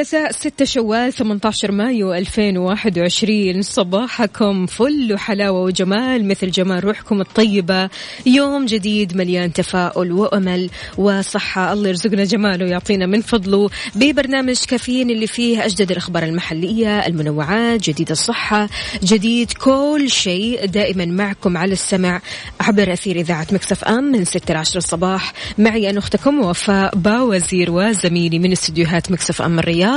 الثلاثاء 0.00 0.32
6 0.32 0.64
شوال 0.64 1.12
18 1.12 1.72
مايو 1.72 2.14
2021 2.14 3.62
صباحكم 3.62 4.66
فل 4.66 5.12
وحلاوة 5.14 5.60
وجمال 5.60 6.28
مثل 6.28 6.50
جمال 6.50 6.84
روحكم 6.84 7.20
الطيبة. 7.20 7.88
يوم 8.26 8.66
جديد 8.66 9.16
مليان 9.16 9.52
تفاؤل 9.52 10.12
وأمل 10.12 10.70
وصحة. 10.98 11.72
الله 11.72 11.88
يرزقنا 11.88 12.24
جماله 12.24 12.64
ويعطينا 12.64 13.06
من 13.06 13.20
فضله. 13.20 13.70
ببرنامج 13.94 14.64
كافيين 14.68 15.10
اللي 15.10 15.26
فيه 15.26 15.64
أجدد 15.64 15.90
الأخبار 15.90 16.22
المحلية 16.22 17.06
المنوعات 17.06 17.90
جديد 17.90 18.10
الصحة 18.10 18.68
جديد 19.02 19.52
كل 19.52 20.04
شيء. 20.10 20.66
دائما 20.66 21.04
معكم 21.04 21.56
على 21.56 21.72
السمع 21.72 22.20
عبر 22.60 22.92
أثير 22.92 23.16
إذاعة 23.16 23.46
مكسف 23.52 23.84
أم 23.84 24.04
من 24.04 24.24
6 24.24 24.54
ل 24.54 24.56
10 24.56 24.78
الصباح. 24.78 25.32
معي 25.58 25.90
أنا 25.90 25.98
أختكم 25.98 26.40
وفاء 26.40 26.96
باوزير 26.96 27.70
وزميلي 27.70 28.38
من 28.38 28.52
استديوهات 28.52 29.12
مكسف 29.12 29.42
أم 29.42 29.58
الرياض. 29.58 29.89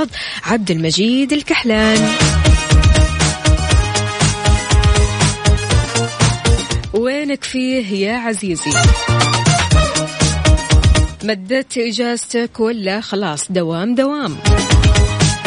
عبد 0.44 0.72
المجيد 0.72 1.33
الكحلان. 1.33 2.09
وينك 6.94 7.44
فيه 7.44 8.08
يا 8.08 8.17
عزيزي؟ 8.17 8.71
مدت 11.23 11.77
إجازتك 11.77 12.59
ولا 12.59 13.02
خلاص؟ 13.02 13.52
دوام 13.52 13.95
دوام. 13.95 14.38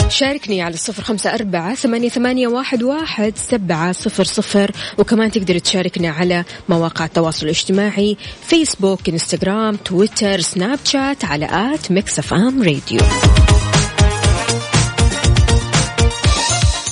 شاركني 0.08 0.62
على 0.62 0.74
الصفر 0.74 1.02
خمسة 1.02 1.34
أربعة 1.34 1.74
ثمانية, 1.74 2.08
ثمانية 2.08 2.46
واحد, 2.48 2.82
واحد 2.82 3.32
سبعة 3.36 3.92
صفر 3.92 4.24
صفر. 4.24 4.70
وكمان 4.98 5.30
تقدر 5.30 5.58
تشاركنا 5.58 6.08
على 6.08 6.44
مواقع 6.68 7.04
التواصل 7.04 7.46
الاجتماعي 7.46 8.16
فيسبوك 8.46 9.08
إنستغرام 9.08 9.76
تويتر 9.76 10.40
سناب 10.40 10.78
شات 10.84 11.24
على 11.24 11.74
at 11.74 11.90
Mix 11.90 12.18
FM 12.18 12.62
Radio. 12.62 13.00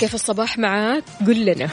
كيف 0.04 0.14
الصباح 0.14 0.58
معاك؟ 0.58 1.04
قل 1.26 1.44
لنا. 1.44 1.68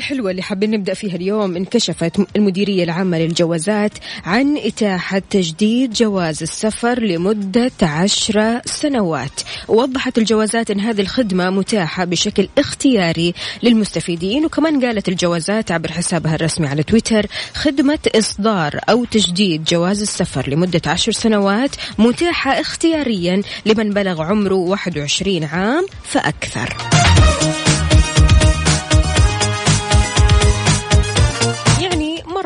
الحلوة 0.00 0.30
اللي 0.30 0.42
حابين 0.42 0.70
نبدأ 0.70 0.94
فيها 0.94 1.16
اليوم 1.16 1.56
انكشفت 1.56 2.20
المديرية 2.36 2.84
العامة 2.84 3.18
للجوازات 3.18 3.92
عن 4.24 4.56
إتاحة 4.56 5.22
تجديد 5.30 5.92
جواز 5.92 6.42
السفر 6.42 7.00
لمدة 7.00 7.70
عشر 7.82 8.60
سنوات. 8.64 9.40
ووضحت 9.68 10.18
الجوازات 10.18 10.70
أن 10.70 10.80
هذه 10.80 11.00
الخدمة 11.00 11.50
متاحة 11.50 12.04
بشكل 12.04 12.48
اختياري 12.58 13.34
للمستفيدين 13.62 14.44
وكمان 14.44 14.84
قالت 14.84 15.08
الجوازات 15.08 15.72
عبر 15.72 15.92
حسابها 15.92 16.34
الرسمي 16.34 16.66
على 16.66 16.82
تويتر 16.82 17.26
خدمة 17.54 17.98
إصدار 18.14 18.80
أو 18.88 19.04
تجديد 19.04 19.64
جواز 19.64 20.02
السفر 20.02 20.50
لمدة 20.50 20.82
عشر 20.86 21.12
سنوات 21.12 21.76
متاحة 21.98 22.60
اختياريا 22.60 23.42
لمن 23.66 23.90
بلغ 23.90 24.22
عمره 24.22 24.54
21 24.54 25.44
عام 25.44 25.86
فأكثر. 26.02 26.76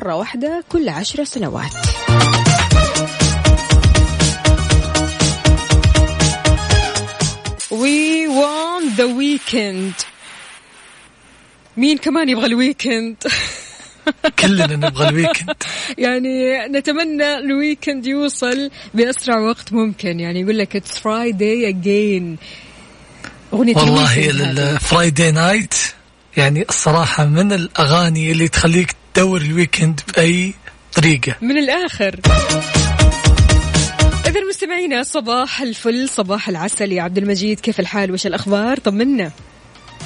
مرة 0.04 0.16
واحدة 0.16 0.64
كل 0.68 0.88
عشر 0.88 1.24
سنوات. 1.24 1.72
We 7.70 8.28
want 8.28 8.96
the 8.96 9.08
weekend. 9.08 10.06
مين 11.76 11.98
كمان 11.98 12.28
يبغى 12.28 12.46
ال 12.46 12.55
weekend 12.55 13.16
كلنا 14.38 14.76
نبغى 14.76 15.08
ال 15.08 15.14
weekend 15.14 15.56
يعني 15.98 16.66
نتمنى 16.68 17.38
ال 17.38 17.47
weekend 17.47 18.06
يوصل 18.06 18.70
بأسرع 18.94 19.38
وقت 19.38 19.72
ممكن. 19.72 20.20
يعني 20.20 20.40
يقول 20.40 20.58
لك 20.58 20.76
it's 20.76 20.98
Friday 20.98 21.72
again. 21.74 22.44
أغنية 23.52 23.76
والله. 23.76 24.30
ال 24.30 24.45
Friday 24.45 25.30
night 25.30 25.74
يعني 26.36 26.64
الصراحة 26.68 27.26
من 27.26 27.52
الأغاني 27.52 28.32
اللي 28.32 28.48
تخليك 28.48 28.96
تدور 29.14 29.40
ال 29.40 29.48
weekend 29.48 30.00
بأي 30.16 30.54
طريقة. 30.94 31.34
من 31.40 31.58
الآخر. 31.58 32.20
إذا 34.26 34.40
مستمعينا 34.50 35.02
صباح 35.02 35.60
الفل 35.60 36.08
صباح 36.08 36.48
العسل. 36.48 36.92
يا 36.92 37.02
عبد 37.02 37.18
المجيد 37.18 37.60
كيف 37.60 37.80
الحال؟ 37.80 38.12
وش 38.12 38.26
الأخبار؟ 38.26 38.78
طمنا. 38.78 39.30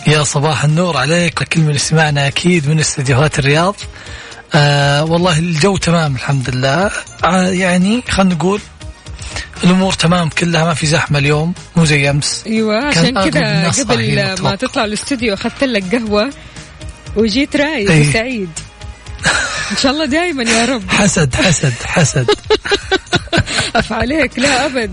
يا 0.06 0.22
صباح 0.22 0.64
النور 0.64 0.96
عليك 0.96 1.42
لكل 1.42 1.60
من 1.60 1.74
يسمعنا 1.74 2.26
أكيد 2.26 2.69
من 2.69 2.80
استديوهات 2.80 3.38
الرياض. 3.38 3.76
آه 4.54 5.04
والله 5.04 5.38
الجو 5.38 5.76
تمام 5.76 6.14
الحمد 6.14 6.50
لله. 6.50 6.90
آه 7.25 7.48
يعني 7.48 8.02
خلينا 8.08 8.34
نقول 8.34 8.60
الأمور 9.64 9.92
تمام 9.92 10.28
كلها 10.28 10.64
ما 10.64 10.75
في 10.75 10.86
زحمة 10.86 11.19
اليوم 11.19 11.54
مو 11.76 11.84
زي 11.84 12.10
أمس. 12.10 12.44
أيوه 12.46 12.86
عشان 12.86 13.16
أغلب 13.16 13.32
كذا 13.32 13.70
قبل 13.84 14.42
ما. 14.42 14.54
تطلع 14.54 14.84
الأستوديو 14.84 15.34
أخذت 15.34 15.64
لك 15.64 15.94
قهوة 15.94 16.30
وجيت 17.16 17.56
رايق 17.56 17.90
إيه. 17.90 18.08
وسعيد 18.08 18.50
إن 19.70 19.76
شاء 19.76 19.92
الله 19.92 20.04
دائما 20.04 20.42
يا 20.42 20.64
رب. 20.64 20.82
حسد 20.88 21.34
حسد 21.34 21.72
حسد. 21.84 22.30
أف 23.76 23.92
عليك. 23.92 24.38
لا 24.38 24.66
أبد. 24.66 24.90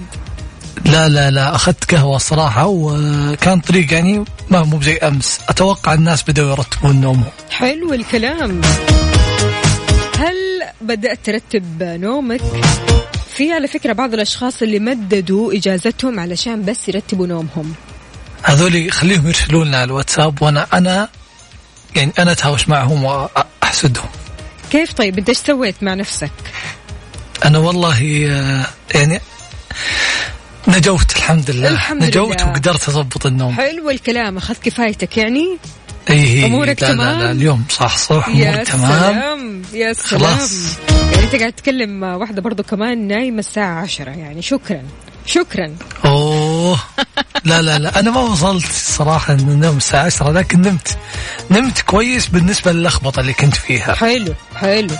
لا 0.86 1.10
لا 1.10 1.32
لا. 1.32 1.56
أخذت 1.56 1.96
قهوة 1.96 2.18
صراحة 2.18 2.68
وكان 2.68 3.60
طريق 3.60 3.94
يعني 3.94 4.26
ما 4.50 4.64
مو 4.64 4.82
زي 4.82 4.98
أمس. 4.98 5.40
أتوقع 5.50 5.94
الناس 5.94 6.24
بدأوا 6.24 6.52
يرتبون 6.52 7.02
نومهم 7.02 7.32
حلو 7.52 7.94
الكلام. 7.94 8.62
هل 10.18 10.36
بدأت 10.82 11.20
ترتب 11.24 11.84
نومك؟ 11.84 12.42
في 13.36 13.52
على 13.54 13.68
فكرة 13.68 13.94
بعض 13.94 14.14
الأشخاص 14.14 14.62
اللي 14.62 14.80
مددوا 14.80 15.54
إجازتهم 15.54 16.20
علشان 16.20 16.66
بس 16.66 16.90
يرتبوا 16.90 17.28
نومهم. 17.28 17.74
هذول 18.44 18.92
خليهم 18.92 19.28
يرسلون 19.28 19.68
لنا 19.68 19.78
على 19.78 19.86
الواتساب 19.86 20.42
وأنا 20.42 20.68
أنا 20.74 21.10
يعني 21.96 22.12
أنا 22.20 22.32
أتهاوش 22.32 22.70
معهم 22.70 23.04
وأحسدهم. 23.04 24.10
كيف 24.72 24.94
طيب؟ 24.94 25.18
أنت 25.18 25.30
إيش 25.30 25.38
سويت 25.38 25.76
مع 25.82 25.94
نفسك؟ 25.94 26.32
أنا 27.46 27.58
والله 27.58 28.04
يعني 28.96 29.22
نجوت 30.68 31.16
الحمد 31.16 31.52
لله. 31.52 31.70
الحمد 31.70 32.04
نجوت 32.04 32.42
لله. 32.42 32.50
وقدرت 32.50 32.90
أضبط 32.90 33.26
النوم. 33.26 33.54
حلو 33.54 33.90
الكلام. 33.90 34.38
أخذت 34.38 34.64
كفايتك 34.64 35.18
يعني؟ 35.18 35.58
اي 36.10 36.46
أمورك 36.46 36.84
لا 36.84 36.90
تمام؟ 36.90 37.20
لا 37.20 37.24
لا 37.24 37.32
اليوم 37.32 37.66
صح 37.70 37.98
صح 37.98 38.30
يا 38.30 38.50
اموري 38.50 38.66
تمام. 38.66 39.14
سلام 39.14 39.62
يا 39.74 39.94
سلام. 39.94 40.22
خلاص. 40.22 40.78
يعني 41.12 41.24
أنت 41.24 41.36
قاعد 41.36 41.54
تتكلم 41.54 42.00
مع 42.00 42.16
واحدة 42.16 42.42
برضو 42.42 42.64
كمان 42.64 43.08
نايمة 43.08 43.40
الساعة 43.40 43.82
عشرة 43.82 44.12
يعني. 44.12 44.42
شكرا 44.42 44.84
شكرا. 45.26 45.76
أوه. 46.06 46.45
لا 47.46 47.62
لا 47.62 47.80
لا. 47.80 48.00
أنا 48.00 48.12
ما 48.12 48.22
وصلت 48.22 48.72
صراحة 48.72 49.34
النوم 49.34 49.78
الساعة 49.78 50.06
10 50.06 50.32
لكن 50.32 50.62
نمت. 50.62 50.98
نمت 51.52 51.82
كويس 51.82 52.28
بالنسبة 52.28 52.72
للخبطه 52.72 53.20
اللي 53.20 53.34
كنت 53.34 53.56
فيها. 53.56 53.94
حلو 53.96 54.34
حلو. 54.56 54.96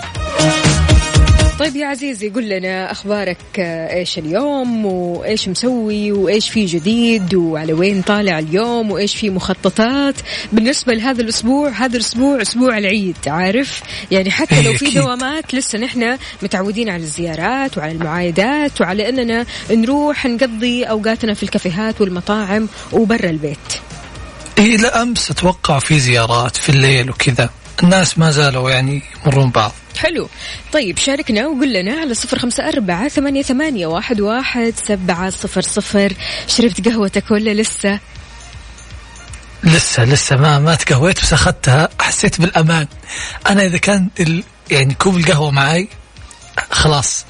طيب 1.58 1.76
يا 1.76 1.86
عزيزي 1.86 2.28
قل 2.28 2.48
لنا 2.48 2.92
أخبارك 2.92 3.38
آه، 3.58 3.94
إيش 3.94 4.18
اليوم؟ 4.18 4.86
وإيش 4.86 5.48
مسوي؟ 5.48 6.12
وإيش 6.12 6.50
في 6.50 6.64
جديد؟ 6.64 7.34
وعلى 7.34 7.72
وين 7.72 8.02
طالع 8.02 8.38
اليوم؟ 8.38 8.90
وإيش 8.90 9.16
في 9.16 9.30
مخططات؟ 9.30 10.14
بالنسبة 10.52 10.94
لهذا 10.94 11.22
الأسبوع 11.22 11.68
هذا 11.68 11.96
الأسبوع 11.96 12.42
أسبوع 12.42 12.78
العيد 12.78 13.16
عارف؟ 13.26 13.82
يعني 14.10 14.30
حتى 14.30 14.62
لو 14.62 14.72
في. 14.78 14.90
دوامات 14.90 15.54
لسه 15.54 15.78
نحن 15.78 16.18
متعودين 16.42 16.88
على 16.88 17.02
الزيارات 17.02 17.78
وعلى 17.78 17.92
المعايدات 17.92 18.80
وعلى 18.80 19.08
أننا 19.08 19.46
نروح 19.70 20.26
نقضي 20.26 20.84
أوقاتنا 20.84 21.34
في 21.34 21.42
الكافيهات 21.42 22.00
والمطاعم 22.00 22.68
وبرا 22.92 23.30
البيت. 23.30 23.58
إيه 24.58 24.76
لا 24.76 25.02
امس 25.02 25.30
أتوقع 25.30 25.78
في 25.78 26.00
زيارات 26.00 26.56
في 26.56 26.68
الليل 26.68 27.10
وكذا. 27.10 27.50
الناس 27.82 28.18
ما 28.18 28.30
زالوا 28.30 28.70
يعني 28.70 29.02
يمرون 29.26 29.50
بعض. 29.50 29.72
حلو. 29.98 30.28
طيب 30.72 30.98
شاركنا 30.98 31.46
وقول 31.46 31.72
لنا 31.72 32.00
على 32.00 32.14
صفر 32.14 32.38
خمسة 32.38 32.68
أربعة 32.68 33.08
ثمانية, 33.08 33.42
ثمانية 33.42 33.86
واحد, 33.86 34.20
واحد 34.20 34.74
سبعة 34.88 35.30
صفر 35.30 35.60
صفر. 35.60 36.12
شربت 36.48 36.88
قهوتك 36.88 37.30
ولا 37.30 37.50
لسه؟ 37.54 38.00
لسه 39.64 40.04
لسه 40.04 40.36
ما 40.36 40.58
ما 40.58 40.74
تقهويت 40.74 41.20
بس 41.20 41.32
اخذتها 41.32 41.88
حسيت 42.00 42.40
بالأمان. 42.40 42.86
أنا 43.48 43.64
إذا 43.66 43.78
كان 43.78 44.08
ال 44.20 44.42
يعني 44.70 44.94
كوب 44.94 45.16
القهوة 45.16 45.50
معي 45.50 45.88
خلاص. 46.70 47.24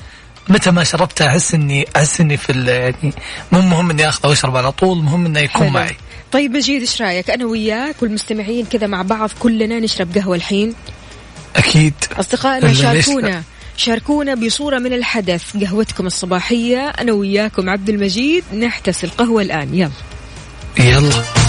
متى 0.49 0.71
ما 0.71 0.85
شربتها 0.85 1.27
أحس 1.29 1.55
اني 1.55 1.87
أحس 1.97 2.21
إني 2.21 2.37
في 2.37 2.53
ال- 2.53 2.69
يعني 2.69 3.13
مو 3.53 3.61
مهم 3.61 3.91
إني 3.91 4.09
أخذه 4.09 4.27
واشرب 4.29 4.57
على 4.57 4.73
طول 4.73 4.99
مهم 4.99 5.27
إنه 5.27 5.41
يكون 5.41 5.63
حلو. 5.63 5.71
معي 5.71 5.97
طيب 6.33 6.57
مجيد 6.57 6.81
إيش 6.81 7.03
رأيك؟ 7.03 7.31
أنا 7.31 7.45
وياك 7.45 8.03
والمستمعين 8.03 8.67
كذا 8.67 8.87
مع 8.87 9.03
بعض 9.03 9.31
كلنا 9.39 9.79
نشرب 9.81 10.19
قهوة 10.19 10.37
الحين. 10.37 10.75
أكيد. 11.57 11.95
أصدقائنا 12.21 12.73
شاركونا. 12.73 13.43
شاركونا 13.77 14.35
بصورة 14.35 14.79
من 14.79 14.93
الحدث. 14.93 15.57
قهوتكم 15.57 16.07
الصباحية 16.07 16.89
أنا 16.89 17.13
وياكم 17.13 17.71
عبد 17.71 17.89
المجيد 17.89 18.45
نحتس 18.55 19.05
القهوة 19.05 19.43
الآن. 19.43 19.75
يلا. 19.75 19.91
يلا. 20.79 21.46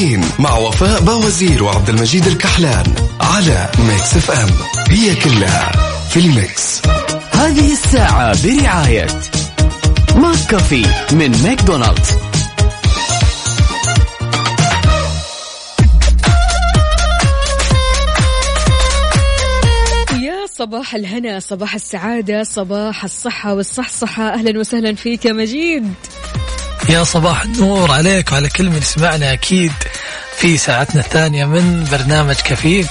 كافيين 0.00 0.24
مع 0.38 0.56
وفاء 0.56 1.00
باوزير 1.00 1.62
وعبد 1.62 1.88
المجيد 1.88 2.26
الكحلان 2.26 2.94
على 3.20 3.70
Mix 3.78 4.16
FM 4.16 4.48
هي 4.88 5.14
كلها 5.14 5.72
في 6.10 6.20
ال 6.20 6.32
Mix. 6.32 6.82
هذه 7.32 7.72
الساعة 7.72 8.46
برعاية 8.46 9.06
McCafé 10.16 10.86
من 11.12 11.42
ماكدونالدز. 11.42 12.08
يا 20.12 20.46
صباح 20.54 20.94
الهنا 20.94 21.40
صباح 21.40 21.74
السعادة 21.74 22.42
صباح 22.42 23.04
الصحة 23.04 23.54
والصحصحة. 23.54 24.34
أهلا 24.34 24.58
وسهلا 24.58 24.94
فيك 24.94 25.24
يا 25.24 25.32
مجيد. 25.32 25.94
يا 26.90 27.04
صباح 27.04 27.42
النور 27.42 27.90
عليك 27.90 28.32
وعلى 28.32 28.48
كل 28.48 28.70
من 28.70 28.76
يسمعنا 28.76 29.32
أكيد 29.32 29.72
في 30.36 30.56
ساعتنا 30.56 31.00
الثانية 31.00 31.44
من 31.44 31.84
برنامج 31.92 32.34
كفيل 32.34 32.86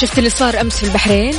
شفت 0.00 0.18
اللي 0.18 0.30
صار 0.30 0.60
أمس 0.60 0.76
في 0.76 0.82
البحرين؟ 0.84 1.34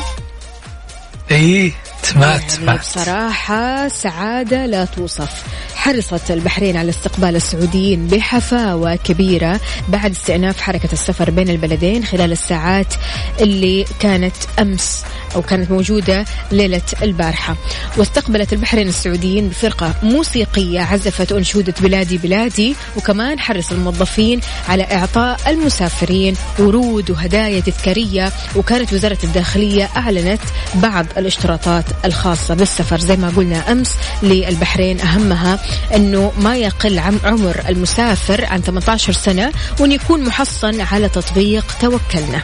اي 1.31 1.73
سمعت 2.03 2.39
يعني 2.39 2.49
سمعت. 2.49 2.79
بصراحة 2.79 3.87
سعادة 3.87 4.65
لا 4.65 4.85
توصف. 4.85 5.43
حرصت 5.79 6.31
البحرين 6.31 6.77
على 6.77 6.89
استقبال 6.89 7.35
السعوديين 7.35 8.07
بحفاوة 8.07 8.95
كبيرة 8.95 9.59
بعد 9.89 10.11
استئناف 10.11 10.61
حركة 10.61 10.89
السفر 10.93 11.29
بين 11.29 11.49
البلدين 11.49 12.05
خلال 12.05 12.31
الساعات 12.31 12.93
اللي 13.39 13.85
كانت 13.99 14.35
أمس 14.59 15.03
أو 15.35 15.41
كانت 15.41 15.71
موجودة 15.71 16.25
ليلة 16.51 16.81
البارحة. 17.03 17.55
واستقبلت 17.97 18.53
البحرين 18.53 18.87
السعوديين 18.87 19.47
بفرقة 19.47 19.93
موسيقية 20.03 20.81
عزفت 20.81 21.31
أنشودة 21.31 21.73
بلادي 21.81 22.17
بلادي 22.17 22.75
وكمان 22.97 23.39
حرص 23.39 23.71
الموظفين 23.71 24.41
على 24.69 24.83
إعطاء 24.83 25.39
المسافرين 25.47 26.35
ورود 26.59 27.11
وهدايا 27.11 27.59
تذكارية 27.59 28.31
وكانت 28.55 28.93
وزارة 28.93 29.17
الداخلية 29.23 29.89
أعلنت 29.97 30.41
بعض 30.75 31.05
الاشتراطات 31.17 31.85
الخاصة 32.05 32.53
بالسفر. 32.55 32.99
زي 32.99 33.15
ما 33.15 33.29
قلنا 33.37 33.71
أمس 33.71 33.95
للبحرين 34.23 34.99
أهمها 34.99 35.59
أنه 35.95 36.31
ما 36.37 36.57
يقل 36.57 36.99
عم 36.99 37.19
عمر 37.23 37.61
المسافر 37.69 38.45
عن 38.45 38.61
18 38.61 39.13
سنة 39.13 39.51
وأن 39.79 39.91
يكون 39.91 40.23
محصن 40.23 40.81
على 40.81 41.09
تطبيق 41.09 41.65
توكلنا. 41.81 42.43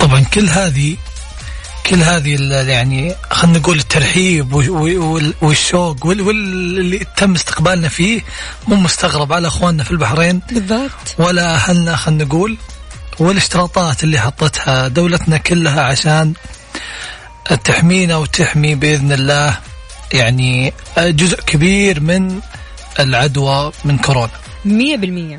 طبعا 0.00 0.20
كل 0.20 0.48
هذه 0.48 0.96
كل 1.86 2.02
هذه 2.02 2.36
يعني 2.68 3.14
خلينا 3.30 3.58
نقول 3.58 3.78
الترحيب 3.78 4.52
وال- 4.52 4.70
وال- 4.70 5.34
والشوق 5.42 6.06
وال- 6.06 6.20
واللي 6.20 7.06
تم 7.16 7.34
استقبالنا 7.34 7.88
فيه 7.88 8.20
مو 8.68 8.76
مستغرب 8.76 9.32
على 9.32 9.48
أخواننا 9.48 9.84
في 9.84 9.90
البحرين. 9.90 10.40
بالضبط. 10.50 10.90
ولا 11.18 11.54
أهلنا 11.54 11.96
خلينا 11.96 12.24
نقول 12.24 12.56
والاشتراطات 13.18 14.04
اللي 14.04 14.18
حطتها 14.20 14.88
دولتنا 14.88 15.36
كلها 15.38 15.82
عشان 15.82 16.32
تحمينا 17.64 18.16
وتحمي 18.16 18.74
بإذن 18.74 19.12
الله. 19.12 19.58
يعني 20.14 20.72
جزء 20.98 21.40
كبير 21.40 22.00
من 22.00 22.40
العدوى 23.00 23.72
من 23.84 23.98
كورونا. 23.98 24.30
مية 24.64 24.96
بالمية. 24.96 25.38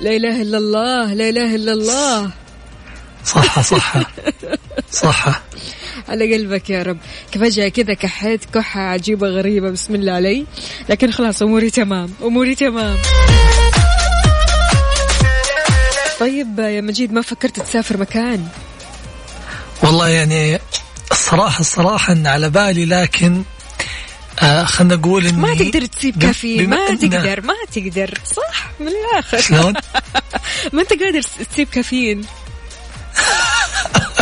لا 0.00 0.16
إله 0.16 0.42
إلا 0.42 0.58
الله 0.58 1.14
لا 1.14 1.28
إله 1.28 1.54
إلا 1.54 1.72
الله. 1.72 2.30
صح 3.24 3.60
صح 3.60 3.96
صح. 4.92 5.26
على 6.08 6.34
قلبك 6.34 6.70
يا 6.70 6.82
رب. 6.82 6.98
فجأة 7.32 7.68
كذا 7.68 7.94
كحيت 7.94 8.44
كحة 8.54 8.80
عجيبة 8.80 9.28
غريبة. 9.28 9.70
بسم 9.70 9.94
الله 9.94 10.12
علي. 10.12 10.46
لكن 10.88 11.10
خلاص 11.10 11.42
أموري 11.42 11.70
تمام. 11.70 12.10
أموري 12.22 12.54
تمام. 12.54 12.96
طيب 16.20 16.58
يا 16.58 16.80
مجيد 16.80 17.12
ما 17.12 17.22
فكرت 17.22 17.60
تسافر 17.60 17.96
مكان؟ 17.96 18.48
والله 19.82 20.08
يعني 20.08 20.58
الصراحة 21.12 21.60
الصراحة 21.60 22.12
إن 22.12 22.26
على 22.26 22.50
بالي 22.50 22.84
لكن 22.84 23.42
آه 24.42 24.64
خلينا 24.64 24.96
نقول 24.96 25.26
إني 25.26 25.40
ما 25.40 25.54
تقدر 25.54 25.86
تسيب 25.86 26.22
كافيين. 26.22 26.70
ما 26.70 26.94
تقدر 26.94 27.40
ما 27.40 27.54
تقدر. 27.72 28.18
صح 28.24 28.70
من 28.80 28.88
الآخر. 28.88 29.40
شلون؟ 29.40 29.74
ما 30.72 30.82
أنت 30.82 30.90
قادر 31.02 31.22
تسيب 31.22 31.68
كافيين. 31.68 32.24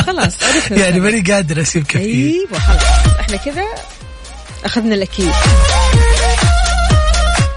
خلاص 0.06 0.42
عرفنا 0.42 0.78
يعني. 0.84 1.00
ماني 1.00 1.20
قادر 1.32 1.60
أسيب 1.60 1.86
كثير 1.86 2.04
أيوه 2.50 2.58
خلاص 2.58 2.82
إحنا 3.20 3.36
كذا 3.36 3.64
أخذنا 4.64 4.94
الأكيد. 4.94 5.30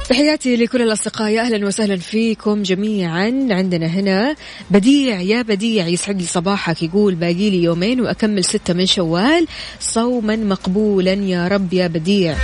تحياتي 0.09 0.55
لكل 0.55 0.81
الأصدقاء. 0.81 1.29
يا 1.31 1.41
أهلا 1.41 1.67
وسهلا 1.67 1.97
فيكم 1.97 2.63
جميعا. 2.63 3.47
عندنا 3.51 3.87
هنا 3.87 4.35
بديع 4.71 5.21
يا 5.21 5.41
بديع 5.41 5.87
يسعد 5.87 6.21
لي 6.21 6.27
صباحك 6.27 6.83
يقول 6.83 7.15
باقي 7.15 7.49
لي 7.49 7.63
يومين 7.63 8.01
وأكمل 8.01 8.43
ستة 8.45 8.73
من 8.73 8.85
شوال. 8.85 9.47
صوما 9.79 10.35
مقبولا 10.35 11.13
يا 11.13 11.47
رب 11.47 11.73
يا 11.73 11.87
بديع. 11.87 12.35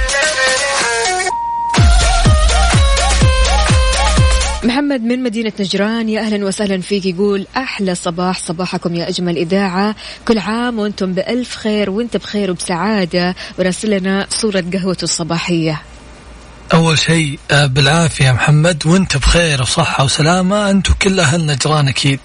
محمد 4.66 5.02
من 5.02 5.24
مدينة 5.24 5.52
نجران 5.60 6.10
يا 6.10 6.22
أهلا 6.22 6.46
وسهلا 6.46 6.82
فيك 6.82 7.06
يقول 7.06 7.48
أحلى 7.58 7.96
صباح 7.96 8.40
صباحكم 8.40 8.96
يا 8.96 9.10
أجمل 9.10 9.38
إذاعة. 9.38 9.96
كل 10.28 10.40
عام 10.40 10.80
وأنتم 10.80 11.14
بألف 11.14 11.56
خير 11.56 11.90
وأنت 11.90 12.18
بخير 12.18 12.52
وبسعادة. 12.52 13.36
وراسل 13.60 13.90
لنا 13.90 14.28
صورة 14.30 14.64
قهوته 14.74 15.04
الصباحية. 15.04 15.82
أول 16.74 17.00
شيء 17.00 17.40
آه 17.52 17.66
بالعافية 17.66 18.32
محمد 18.32 18.88
وأنت 18.88 19.18
بخير 19.18 19.62
وصحة 19.62 20.04
وسلامة. 20.04 20.70
أنت 20.70 20.90
وكل 20.90 21.20
أهل 21.20 21.46
نجران 21.46 21.88
أكيد. 21.88 22.20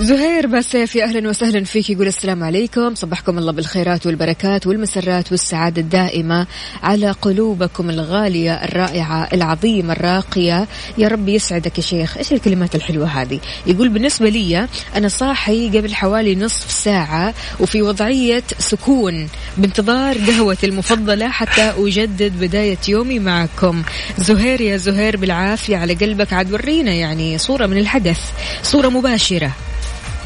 زهير 0.00 0.46
باسيف 0.46 0.96
يا 0.96 1.04
أهلا 1.04 1.28
وسهلا 1.28 1.64
فيك 1.64 1.90
يقول 1.90 2.06
السلام 2.06 2.44
عليكم. 2.44 2.94
صبحكم 2.94 3.38
الله 3.38 3.52
بالخيرات 3.52 4.06
والبركات 4.06 4.66
والمسرات 4.66 5.32
والسعادة 5.32 5.82
الدائمة 5.82 6.46
على 6.82 7.10
قلوبكم 7.10 7.90
الغالية 7.90 8.64
الرائعة 8.64 9.28
العظيمة 9.32 9.92
الراقية. 9.92 10.68
يا 10.98 11.08
رب 11.08 11.28
يسعدك 11.28 11.78
يا 11.78 11.82
شيخ. 11.82 12.16
إيش 12.18 12.32
الكلمات 12.32 12.74
الحلوة 12.74 13.06
هذه؟ 13.06 13.40
يقول 13.66 13.88
بالنسبة 13.88 14.28
لي 14.28 14.68
أنا 14.96 15.08
صاحي 15.08 15.68
قبل 15.68 15.94
حوالي 15.94 16.34
نصف 16.34 16.70
ساعة 16.70 17.34
وفي 17.60 17.82
وضعية 17.82 18.44
سكون 18.58 19.28
بانتظار 19.56 20.18
قهوتي 20.18 20.66
المفضلة 20.66 21.28
حتى 21.28 21.72
أجدد 21.78 22.40
بداية 22.40 22.78
يومي 22.88 23.18
معكم. 23.18 23.82
زهير 24.18 24.60
يا 24.60 24.76
زهير 24.76 25.16
بالعافية 25.16 25.76
على 25.76 25.94
قلبك. 25.94 26.32
عاد 26.32 26.52
ورينا 26.52 26.92
يعني 26.92 27.38
صورة 27.38 27.66
من 27.66 27.78
الحدث 27.78 28.20
صورة 28.62 28.88
مباشرة. 28.88 29.52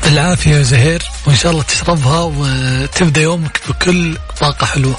بالعافية 0.05 0.51
يا 0.51 0.63
زهير 0.63 1.03
وإن 1.27 1.37
شاء 1.37 1.53
الله 1.53 1.63
تشربها 1.63 2.21
وتبدأ 2.37 3.21
يومك 3.21 3.61
بكل 3.69 4.17
طاقة 4.41 4.67
حلوة. 4.67 4.97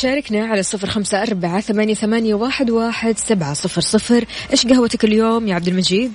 شاركنا 0.00 0.46
على 0.46 0.62
صفر 0.62 0.90
خمسة 0.90 1.22
أربعة 1.22 1.60
ثمانية, 1.60 1.94
ثمانية 1.94 2.34
واحد, 2.34 2.70
واحد 2.70 3.18
سبعة 3.18 3.54
صفر 3.54 3.80
صفر. 3.80 4.24
إيش 4.52 4.66
قهوتك 4.66 5.04
اليوم 5.04 5.48
يا 5.48 5.54
عبد 5.54 5.68
المجيد؟ 5.68 6.12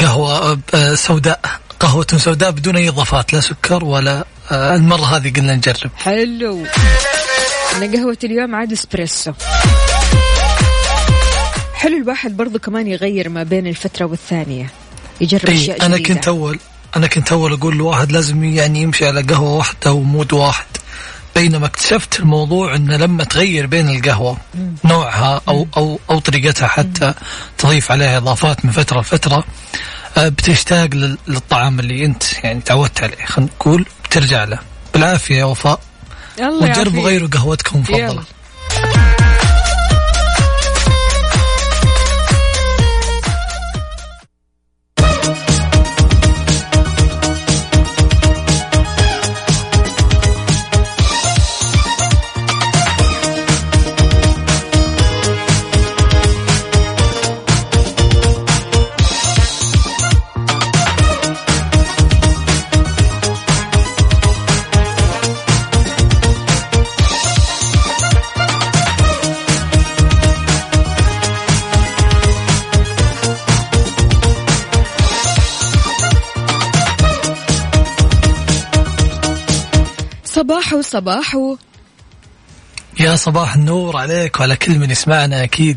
قهوة 0.00 0.58
آه، 0.74 0.94
سوداء. 0.94 1.40
قهوة 1.80 2.06
سوداء 2.16 2.50
بدون 2.50 2.76
أي 2.76 2.88
إضافات 2.88 3.32
لا 3.32 3.40
سكر 3.40 3.84
ولا 3.84 4.24
آه، 4.52 4.74
المرة 4.74 5.16
هذه 5.16 5.32
قلنا 5.32 5.54
نجرب. 5.56 5.90
حلو. 5.96 6.66
أنا 7.76 7.96
قهوة 7.96 8.18
اليوم 8.24 8.54
عاد 8.54 8.72
إسبريسو. 8.72 9.32
حلو 11.74 11.96
الواحد 11.96 12.36
برضو 12.36 12.58
كمان 12.58 12.86
يغير 12.86 13.28
ما 13.28 13.42
بين 13.42 13.66
الفترة 13.66 14.04
والثانية. 14.04 14.70
يجرب 15.20 15.48
إيه 15.48 15.76
أنا 15.86 15.96
جديدة. 15.96 16.14
كنت 16.14 16.28
أول 16.28 16.58
أنا 16.96 17.06
كنت 17.06 17.32
أول 17.32 17.52
أقول 17.52 17.72
الواحد 17.74 18.12
لازم 18.12 18.44
يعني 18.44 18.82
يمشي 18.82 19.06
على 19.06 19.22
قهوة 19.22 19.50
واحدة 19.50 19.92
ومود 19.92 20.32
واحد. 20.32 20.66
بينما 21.36 21.66
اكتشفت 21.66 22.20
الموضوع 22.20 22.74
انه 22.76 22.96
لما 22.96 23.24
تغير 23.24 23.66
بين 23.66 23.88
القهوة 23.88 24.36
نوعها 24.84 25.40
أو 25.48 25.66
أو 25.76 26.00
أو 26.10 26.18
طريقتها 26.18 26.68
حتى 26.68 27.14
تضيف 27.58 27.92
عليها 27.92 28.16
إضافات 28.18 28.64
من 28.64 28.70
فترة 28.70 29.00
لفترة 29.00 29.44
آه، 30.16 30.28
بتشتاق 30.28 30.84
لل- 30.94 31.18
للطعام 31.28 31.80
اللي 31.80 32.04
أنت 32.04 32.22
يعني 32.44 32.60
تعودت 32.60 33.02
عليه. 33.02 33.24
خلينا 33.26 33.50
نقول 33.60 33.86
بترجع 34.04 34.44
له. 34.44 34.58
بالعافية 34.94 35.36
يا 35.36 35.44
وفاء. 35.44 35.80
الله 36.38 36.70
وجربوا. 36.70 37.02
غيروا 37.02 37.28
قهوتكم. 37.28 37.76
المفضله 37.88 38.22
صباحو 80.62 80.82
صباحو 80.82 81.56
يا 83.00 83.16
صباح 83.16 83.54
النور 83.54 83.96
عليك 83.96 84.40
وعلى 84.40 84.56
كل 84.56 84.78
من 84.78 84.90
يسمعنا 84.90 85.44
أكيد. 85.44 85.76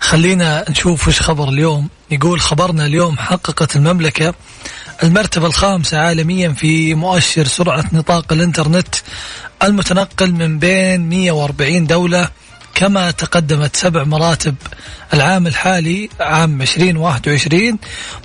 خلينا 0.00 0.64
نشوف 0.70 1.08
وش 1.08 1.20
خبر 1.20 1.48
اليوم. 1.48 1.88
يقول 2.10 2.40
خبرنا 2.40 2.86
اليوم 2.86 3.18
حققت 3.18 3.76
المملكة 3.76 4.34
المرتبة 5.02 5.46
الخامسة 5.46 5.98
عالميا 5.98 6.52
في 6.52 6.94
مؤشر 6.94 7.46
سرعة 7.46 7.84
نطاق 7.92 8.32
الإنترنت 8.32 8.94
المتنقل 9.62 10.32
من 10.32 10.58
بين 10.58 11.08
140 11.08 11.86
دولة 11.86 12.30
كما 12.74 13.10
تقدمت 13.10 13.76
سبع 13.76 14.04
مراتب 14.04 14.54
العام 15.14 15.46
الحالي 15.46 16.08
عام 16.20 16.62
2021 16.62 17.78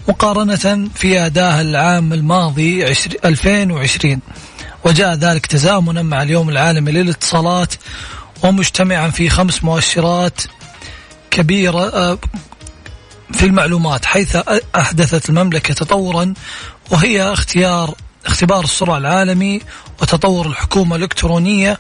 مقارنة 0.08 0.90
في 0.96 1.26
أداها 1.26 1.62
العام 1.62 2.14
الماضي 2.14 2.86
20 2.86 3.16
2020 3.26 4.20
وجاء 4.86 5.14
ذلك 5.14 5.46
تزامنا 5.46 6.02
مع 6.02 6.22
اليوم 6.22 6.50
العالمي 6.50 6.92
للاتصالات 6.92 7.74
ومجتمعا 8.44 9.10
في 9.10 9.30
خمس 9.30 9.64
مؤشرات 9.64 10.42
كبيرة 11.32 11.90
آه، 11.90 12.18
في 13.34 13.46
المعلومات 13.46 14.06
حيث 14.06 14.38
أحدثت 14.76 15.30
المملكة 15.30 15.74
تطورا 15.74 16.34
وهي 16.92 17.34
اختيار 17.34 17.96
اختبار 18.26 18.64
السرعة 18.64 18.98
العالمي 18.98 19.62
وتطور 20.02 20.48
الحكومة 20.48 20.96
الإلكترونية 20.96 21.80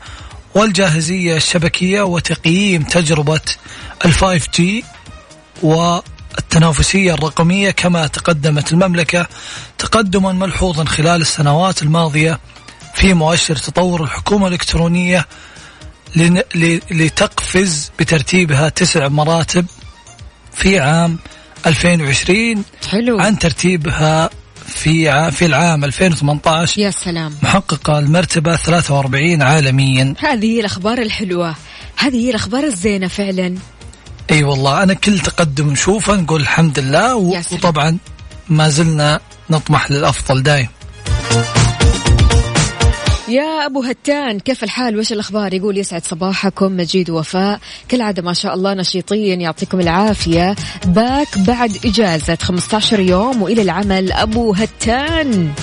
والجاهزية 0.59 1.35
الشبكية 1.35 2.01
وتقييم 2.01 2.83
تجربة 2.83 3.41
ال 4.05 4.49
5G 4.55 4.85
والتنافسية 5.63 7.13
الرقمية 7.13 7.71
كما 7.71 8.07
تقدمت 8.07 8.73
المملكة 8.73 9.27
تقدما 9.77 10.31
ملحوظا 10.31 10.85
خلال 10.85 11.21
السنوات 11.21 11.83
الماضية 11.83 12.39
في 12.95 13.13
مؤشر 13.13 13.55
تطور 13.55 14.03
الحكومة 14.03 14.47
الإلكترونية 14.47 15.25
لتقفز 16.91 17.91
بترتيبها 17.99 18.69
تسع 18.69 19.07
مراتب 19.07 19.65
في 20.53 20.79
عام 20.79 21.17
2020 21.65 22.63
حلو. 22.89 23.19
عن 23.19 23.39
ترتيبها 23.39 24.29
في 24.69 25.31
في 25.31 25.45
العام 25.45 25.83
2018 25.83 26.81
يا 26.81 26.91
سلام. 26.91 27.33
محققة 27.43 27.99
المرتبة 27.99 28.55
43 28.55 29.41
عالميا. 29.41 30.13
هذه 30.19 30.59
الأخبار 30.59 30.97
الحلوة. 30.97 31.55
هذه 31.97 32.29
الأخبار 32.29 32.63
الزينة 32.63 33.07
فعلا. 33.07 33.55
أي 34.31 34.43
والله 34.43 34.83
أنا 34.83 34.93
كل 34.93 35.19
تقدم 35.19 35.69
نشوفه 35.69 36.15
نقول 36.15 36.41
الحمد 36.41 36.79
لله 36.79 37.15
و-. 37.15 37.41
وطبعا 37.51 37.97
ما 38.49 38.69
زلنا 38.69 39.19
نطمح 39.49 39.91
للأفضل 39.91 40.43
دايم. 40.43 40.67
يا 43.29 43.65
أبو 43.65 43.83
هتان 43.83 44.39
كيف 44.39 44.63
الحال؟ 44.63 44.99
وش 44.99 45.13
الأخبار؟ 45.13 45.53
يقول 45.53 45.77
يسعد 45.77 46.05
صباحكم 46.05 46.77
مجيد 46.77 47.09
وفاء. 47.09 47.59
كالعادة 47.89 48.21
ما 48.21 48.33
شاء 48.33 48.53
الله 48.53 48.73
نشيطين 48.73 49.41
يعطيكم 49.41 49.79
العافية. 49.79 50.55
باك 50.85 51.37
بعد 51.37 51.77
إجازة 51.85 52.37
15 52.41 52.99
يوم 52.99 53.41
وإلى 53.41 53.61
العمل 53.61 54.11
أبو 54.11 54.53
هتان. 54.53 55.53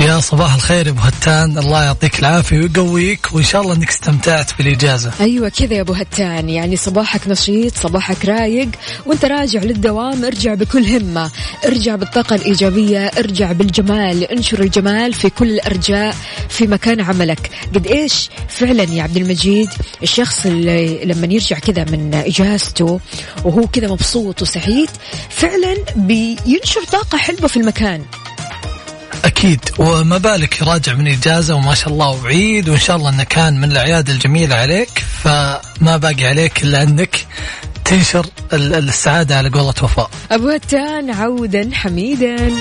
يا 0.00 0.20
صباح 0.20 0.54
الخير 0.54 0.86
يا 0.86 0.90
أبو 0.90 1.00
هتان. 1.00 1.58
الله 1.58 1.84
يعطيك 1.84 2.18
العافية 2.18 2.58
ويقويك 2.58 3.32
وإن 3.32 3.44
شاء 3.44 3.62
الله 3.62 3.74
إنك 3.74 3.88
استمتعت 3.88 4.58
بالإجازة. 4.58 5.12
أيوة 5.20 5.48
كذا 5.48 5.74
يا 5.74 5.80
أبو 5.80 5.92
هتان. 5.92 6.48
يعني 6.48 6.76
صباحك 6.76 7.28
نشيط 7.28 7.76
صباحك 7.78 8.24
رايق 8.24 8.68
وأنت 9.06 9.24
راجع 9.24 9.60
للدوام 9.60 10.24
ارجع 10.24 10.54
بكل 10.54 10.84
همة. 10.86 11.30
ارجع 11.66 11.96
بالطاقة 11.96 12.36
الإيجابية 12.36 13.06
ارجع 13.06 13.52
بالجمال. 13.52 14.24
انشر 14.24 14.60
الجمال 14.60 15.12
في 15.14 15.30
كل 15.30 15.50
الأرجاء 15.50 16.16
في 16.48 16.66
مكان 16.66 17.00
عملك. 17.00 17.50
قد 17.74 17.86
إيش 17.86 18.30
فعلا 18.48 18.82
يا 18.82 19.02
عبد 19.02 19.16
المجيد 19.16 19.68
الشخص 20.02 20.46
اللي 20.46 21.04
لما 21.04 21.26
يرجع 21.26 21.58
كذا 21.58 21.84
من 21.84 22.14
إجازته 22.14 23.00
وهو 23.44 23.66
كذا 23.66 23.88
مبسوط 23.88 24.42
وسعيد 24.42 24.90
فعلا 25.30 25.76
بينشر 25.96 26.84
طاقة 26.92 27.18
حلوة 27.18 27.46
في 27.46 27.56
المكان. 27.56 28.02
أكيد. 29.24 29.60
وما 29.78 30.18
بالك 30.18 30.62
راجع 30.62 30.94
من 30.94 31.08
إجازة 31.08 31.54
وما 31.54 31.74
شاء 31.74 31.88
الله 31.88 32.08
وعيد 32.08 32.68
وإن 32.68 32.80
شاء 32.80 32.96
الله 32.96 33.08
إنه 33.10 33.22
كان 33.22 33.60
من 33.60 33.70
الأعياد 33.72 34.10
الجميلة 34.10 34.54
عليك. 34.56 35.04
فما 35.22 35.96
باقي 35.96 36.24
عليك 36.24 36.62
إلا 36.62 36.82
إنك 36.82 37.26
تنشر 37.84 38.26
ال- 38.52 38.74
السعادة 38.88 39.36
على 39.36 39.48
قولة 39.48 39.74
وفاء. 39.82 40.10
هتان 40.30 41.10
عودا 41.10 41.70
حميدا. 41.74 42.52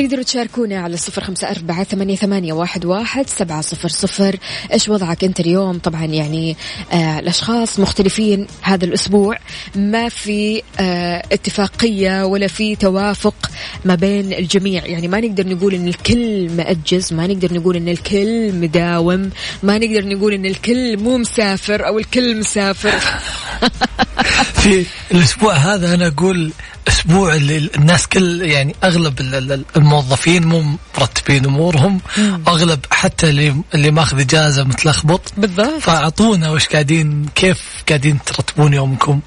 تقدروا 0.00 0.22
تشاركونا 0.22 0.80
على 0.80 0.96
صفر 0.96 1.24
خمسة 1.24 1.50
أربعة 1.50 1.84
ثمانية, 1.84 2.16
ثمانية 2.16 2.52
واحد, 2.52 2.84
واحد 2.84 3.28
سبعة 3.28 3.60
صفر 3.60 3.88
صفر. 3.88 4.36
إيش 4.72 4.88
وضعك 4.88 5.24
أنت 5.24 5.40
اليوم؟ 5.40 5.78
طبعا 5.78 6.04
يعني 6.04 6.56
آه 6.92 7.18
الأشخاص 7.18 7.78
مختلفين 7.80 8.46
هذا 8.62 8.84
الأسبوع. 8.84 9.38
ما 9.74 10.08
في 10.08 10.62
آه 10.80 11.22
اتفاقية 11.32 12.24
ولا 12.24 12.46
في 12.46 12.76
توافق 12.76 13.50
ما 13.84 13.94
بين 13.94 14.32
الجميع. 14.32 14.86
يعني 14.86 15.08
ما 15.08 15.20
نقدر 15.20 15.48
نقول 15.48 15.74
إن 15.74 15.88
الكل 15.88 16.50
مأجز 16.50 17.12
ما 17.12 17.26
نقدر 17.26 17.54
نقول 17.54 17.76
إن 17.76 17.88
الكل 17.88 18.52
مداوم 18.52 19.30
ما 19.62 19.78
نقدر 19.78 20.06
نقول 20.06 20.32
إن 20.32 20.46
الكل 20.46 20.96
مو 20.96 21.18
مسافر 21.18 21.86
أو 21.86 21.98
الكل 21.98 22.36
مسافر. 22.38 23.00
في 24.60 24.86
الأسبوع 25.10 25.54
هذا 25.54 25.94
أنا 25.94 26.06
أقول 26.06 26.52
أسبوع 26.88 27.34
اللي 27.34 27.70
الناس 27.76 28.06
كل 28.06 28.42
يعني 28.42 28.74
أغلب 28.84 29.20
ال- 29.20 29.52
ال- 29.52 29.64
الموظفين 29.76 30.46
مو 30.46 30.76
مرتبين 30.98 31.44
أمورهم 31.46 32.00
أغلب 32.48 32.80
حتى 32.90 33.28
اللي 33.28 33.54
اللي 33.74 33.90
ماخذ 33.90 34.20
إجازة 34.20 34.64
متلخبط. 34.64 35.32
بالضبط. 35.36 35.80
فأعطونا 35.80 36.50
وش 36.50 36.66
قاعدين 36.66 37.26
كيف 37.34 37.62
قاعدين 37.88 38.18
ترتبون 38.26 38.72
يومكم؟ 38.74 39.20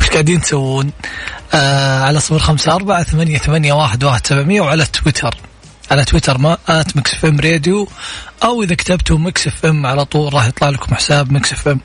وش 0.00 0.08
قاعدين 0.08 0.40
تسوون؟ 0.40 0.90
آه 1.54 2.02
على 2.02 2.20
صفر 2.20 2.38
خمسة 2.38 2.72
أربعة 2.74 3.02
ثمانية, 3.02 3.38
ثمانية 3.38 3.72
واحد, 3.72 4.04
واحد 4.04 4.26
سبعمية 4.26 4.60
وعلى 4.60 4.84
تويتر. 4.86 5.36
على 5.90 6.04
تويتر 6.04 6.38
ما 6.38 6.58
at 6.68 6.96
Mix 6.96 7.14
FM 7.14 7.40
Radio 7.40 7.88
أو 8.44 8.62
إذا 8.62 8.74
كتبتوا 8.74 9.18
Mix 9.18 9.46
FM 9.46 9.86
على 9.86 10.04
طول 10.04 10.34
راح 10.34 10.46
يطلع 10.46 10.68
لكم 10.68 10.94
حساب 10.94 11.32
Mix 11.32 11.52
FM. 11.52 11.80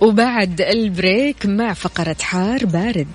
وبعد 0.00 0.60
ال 0.60 0.74
break 0.74 1.46
مع 1.46 1.72
فقرة 1.72 2.16
حار 2.20 2.66
بارد. 2.66 3.06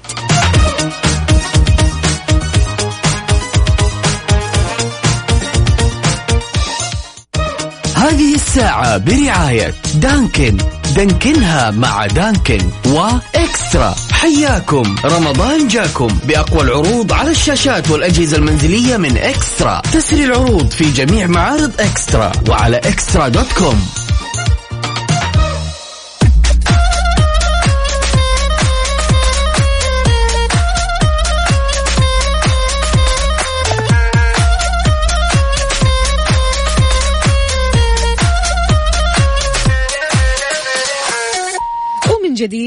هذه 7.95 8.35
الساعة 8.35 8.97
برعاية 8.97 9.73
دانكن. 9.95 10.57
دانكنها 10.95 11.71
مع 11.71 12.05
دانكن 12.05 12.57
وإكسترا. 12.85 13.95
حياكم. 14.11 14.95
رمضان 15.05 15.67
جاكم 15.67 16.07
بأقوى 16.07 16.61
العروض 16.61 17.13
على 17.13 17.31
الشاشات 17.31 17.91
والأجهزة 17.91 18.37
المنزلية 18.37 18.97
من 18.97 19.17
إكسترا. 19.17 19.81
تسري 19.93 20.23
العروض 20.23 20.71
في 20.71 20.91
جميع 20.91 21.27
معارض 21.27 21.71
إكسترا 21.81 22.31
وعلى 22.49 22.77
إكسترا 22.77 23.27
دوت 23.27 23.53
كوم. 23.53 24.04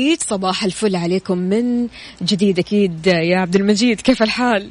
جديد 0.08 0.22
صباح 0.22 0.64
الفل 0.64 0.96
عليكم 0.96 1.38
من 1.38 1.88
جديد 2.22 2.58
أكيد 2.58 3.06
يا 3.06 3.38
عبد 3.38 3.56
المجيد 3.56 4.00
كيف 4.00 4.22
الحال؟ 4.22 4.70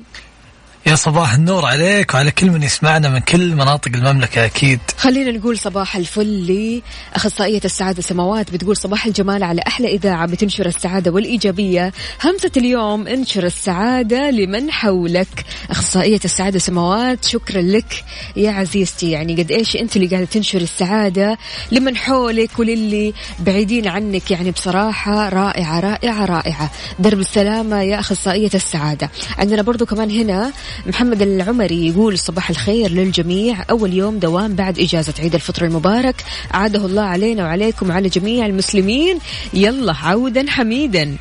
يا 0.88 0.96
صباح 0.96 1.34
النور 1.34 1.66
عليك 1.66 2.14
وعلى 2.14 2.32
كل 2.32 2.52
من 2.52 2.64
يسمعنا 2.64 3.10
من 3.10 3.20
كل 3.20 3.56
مناطق 3.56 3.92
المملكة 3.96 4.46
أكيد. 4.46 4.80
خلينا 4.98 5.32
نقول 5.32 5.58
صباح 5.60 5.96
الفل 5.96 6.82
لأخصائية 7.14 7.62
السعادة 7.66 8.02
سماوات 8.02 8.52
بتقول 8.52 8.78
صباح 8.78 9.06
الجمال 9.06 9.44
على 9.44 9.62
أحلى 9.68 9.88
إذاعة 9.88 10.26
بتنشر 10.26 10.66
السعادة 10.66 11.12
والإيجابية. 11.12 11.94
همسة 12.24 12.52
اليوم 12.58 13.08
انشر 13.08 13.44
السعادة 13.44 14.30
لمن 14.30 14.72
حولك. 14.72 15.46
أخصائية 15.70 16.20
السعادة 16.26 16.60
سماوات 16.60 17.26
شكرا 17.26 17.62
لك 17.62 18.04
يا 18.36 18.52
عزيزتي. 18.52 19.12
يعني 19.12 19.44
قد 19.44 19.52
إيش 19.52 19.76
أنت 19.76 19.96
اللي 19.96 20.08
قاعدة 20.08 20.26
تنشر 20.26 20.62
السعادة 20.62 21.38
لمن 21.72 21.98
حولك 21.98 22.60
وللي 22.60 23.14
بعيدين 23.40 23.88
عنك. 23.88 24.32
يعني 24.32 24.52
بصراحة 24.52 25.30
رائعة 25.30 25.80
رائعة 25.80 26.26
رائعة. 26.26 26.72
درب 27.00 27.20
السلامة 27.20 27.82
يا 27.82 28.00
أخصائية 28.00 28.52
السعادة. 28.54 29.10
عندنا 29.38 29.62
برضو 29.62 29.86
كمان 29.86 30.12
هنا 30.12 30.52
محمد 30.86 31.22
العمري 31.22 31.88
يقول 31.88 32.20
صباح 32.20 32.50
الخير 32.50 32.92
للجميع. 32.92 33.66
أول 33.70 33.94
يوم 33.94 34.20
دوام 34.20 34.56
بعد 34.56 34.80
إجازة 34.80 35.14
عيد 35.20 35.34
الفطر 35.36 35.66
المبارك. 35.66 36.24
عاده 36.52 36.86
الله 36.86 37.02
علينا 37.02 37.44
وعليكم 37.44 37.90
وعلى 37.90 38.10
جميع 38.10 38.46
المسلمين. 38.46 39.20
يلا 39.54 39.94
عودا 39.94 40.46
حميدا. 40.50 41.16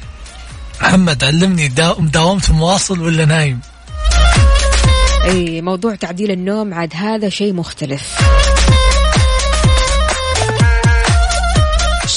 محمد 0.80 1.25
علمني 1.25 1.68
دا- 1.68 1.96
داومت 1.98 2.50
مواصل 2.50 3.00
ولا 3.00 3.25
نايم؟ 3.25 3.60
اي 5.25 5.60
موضوع 5.62 5.94
تعديل 5.94 6.30
النوم 6.30 6.75
عاد 6.75 6.92
هذا 6.94 7.28
شيء 7.28 7.52
مختلف. 7.52 8.36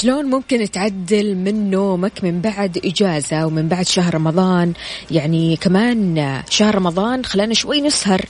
شلون 0.00 0.24
ممكن 0.24 0.70
تعدل 0.70 1.34
من 1.34 1.70
نومك 1.70 2.24
من 2.24 2.40
بعد 2.40 2.80
إجازة 2.84 3.46
ومن 3.46 3.68
بعد 3.68 3.86
شهر 3.86 4.14
رمضان؟ 4.14 4.72
يعني 5.10 5.56
كمان 5.56 6.42
شهر 6.50 6.74
رمضان 6.74 7.24
خلانا 7.24 7.54
شوي 7.54 7.80
نسهر. 7.80 8.24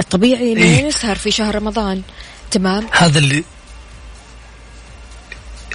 الطبيعي 0.00 0.52
إنه 0.52 0.62
إيه. 0.62 0.88
نسهر 0.88 1.16
في 1.16 1.30
شهر 1.30 1.54
رمضان. 1.54 2.02
تمام؟ 2.50 2.86
هذا 2.90 3.18
اللي 3.18 3.44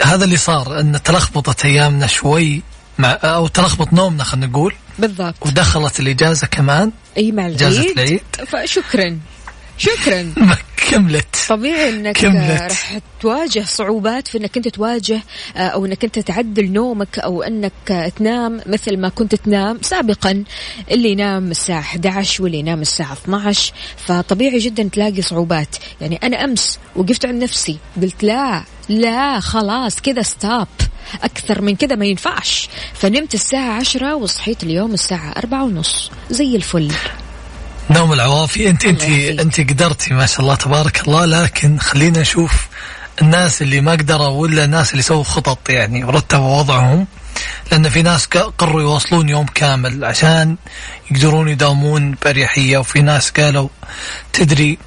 هذا 0.03 0.25
اللي 0.25 0.37
صار 0.37 0.79
إن 0.79 1.03
تلخبطت 1.03 1.65
أيامنا 1.65 2.07
شوي 2.07 2.61
مع 2.97 3.19
أو 3.23 3.47
تلخبط 3.47 3.93
نومنا 3.93 4.23
خلينا 4.23 4.47
نقول. 4.47 4.75
بالضبط. 4.99 5.35
ودخلت 5.41 5.99
الإجازة 5.99 6.47
كمان. 6.47 6.91
إي 7.17 7.31
مع 7.31 7.47
العيد. 7.47 7.99
العيد. 7.99 8.21
فشكرا. 8.47 9.19
شكرا. 9.77 10.33
كملت. 10.89 11.35
طبيعي 11.49 11.89
إنك 11.89 12.17
كملت. 12.17 12.61
راح 12.61 12.99
تواجه 13.21 13.63
صعوبات 13.67 14.27
في 14.27 14.37
إنك 14.37 14.57
أنت 14.57 14.67
تواجه 14.67 15.21
آه، 15.57 15.59
أو 15.59 15.85
إنك 15.85 16.03
أنت 16.03 16.19
تعدل 16.19 16.71
نومك 16.71 17.19
أو 17.19 17.43
إنك 17.43 17.71
آه، 17.91 18.09
تنام 18.09 18.61
مثل 18.65 18.97
ما 18.97 19.09
كنت 19.09 19.35
تنام 19.35 19.79
سابقا 19.81 20.43
اللي 20.91 21.11
ينام 21.11 21.51
الساعة 21.51 21.79
11 21.79 22.43
واللي 22.43 22.59
ينام 22.59 22.81
الساعة 22.81 23.13
12 23.13 23.73
فطبيعي 23.97 24.57
جدا 24.57 24.83
تلاقي 24.83 25.21
صعوبات. 25.21 25.75
يعني 26.01 26.19
أنا 26.23 26.43
أمس 26.43 26.79
وقفت 26.95 27.25
عند 27.25 27.43
نفسي 27.43 27.77
قلت 28.01 28.23
لا 28.23 28.63
لا 28.89 29.39
خلاص 29.39 30.01
كذا 30.01 30.21
ستوب 30.21 30.67
أكثر 31.23 31.61
من 31.61 31.75
كذا 31.75 31.95
ما 31.95 32.05
ينفعش. 32.05 32.69
فنمت 32.93 33.33
الساعة 33.33 33.79
عشرة 33.79 34.15
وصحيت 34.15 34.63
اليوم 34.63 34.93
الساعة 34.93 35.31
أربعة 35.37 35.63
ونص. 35.63 36.11
زي 36.29 36.55
الفل. 36.55 36.91
نوم 37.89 38.13
العوافي. 38.13 38.69
انت 38.69 38.85
انت. 38.85 39.03
انت 39.39 39.59
قدرتي 39.59 40.13
ما 40.13 40.25
شاء 40.25 40.41
الله 40.41 40.55
تبارك 40.55 41.07
الله 41.07 41.25
لكن 41.25 41.79
خلينا 41.79 42.19
نشوف 42.19 42.67
الناس 43.21 43.61
اللي 43.61 43.81
ما 43.81 43.91
قدروا 43.91 44.27
ولا 44.27 44.63
الناس 44.63 44.91
اللي 44.91 45.01
سووا 45.01 45.23
خطط 45.23 45.69
يعني 45.69 46.03
ورتبوا 46.03 46.59
وضعهم. 46.59 47.07
لأن 47.71 47.89
في 47.89 48.01
ناس 48.01 48.25
قرروا 48.57 48.81
يواصلون 48.81 49.29
يوم 49.29 49.45
كامل 49.45 50.05
عشان 50.05 50.57
يقدرون 51.11 51.47
يداومون 51.49 52.11
بأريحية 52.11 52.77
وفي 52.77 53.01
ناس 53.01 53.31
قالوا 53.31 53.69
تدري 54.33 54.77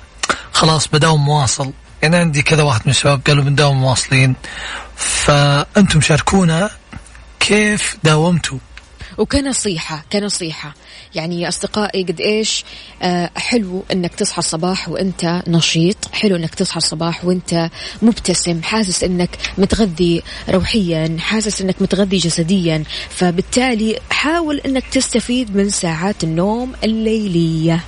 خلاص 0.53 0.89
بداوم 0.89 1.25
مواصل. 1.25 1.73
يعني 2.03 2.17
عندي 2.17 2.43
كذا 2.43 2.63
واحد 2.63 2.81
من 2.85 2.91
الشباب 2.91 3.21
قالوا 3.27 3.45
بنداوم 3.45 3.81
مواصلين. 3.81 4.35
فأنتم 4.97 6.01
شاركونا 6.01 6.71
كيف 7.41 7.97
داومتوا؟ 8.05 8.59
وكنصيحة 9.19 10.05
كنصيحة. 10.13 10.75
يعني 11.15 11.41
يا 11.41 11.49
أصدقائي 11.49 12.03
قد 12.03 12.21
إيش 12.21 12.65
آه 13.03 13.31
حلو 13.37 13.85
أنك 13.93 14.15
تصحى 14.15 14.39
الصباح 14.39 14.89
وأنت 14.89 15.43
نشيط 15.49 15.97
حلو 16.13 16.37
أنك 16.37 16.55
تصحى 16.55 16.77
الصباح 16.77 17.25
وأنت 17.25 17.71
مبتسم 18.03 18.63
حاسس 18.63 19.05
أنك 19.05 19.31
متغذي 19.59 20.23
روحيا 20.49 21.17
حاسس 21.21 21.61
أنك 21.61 21.83
متغذي 21.83 22.17
جسديا. 22.17 22.85
فبالتالي 23.11 24.01
حاول 24.11 24.61
أنك 24.67 24.85
تستفيد 24.93 25.57
من 25.57 25.71
ساعات 25.71 26.25
النوم 26.25 26.73
الليلية. 26.85 27.85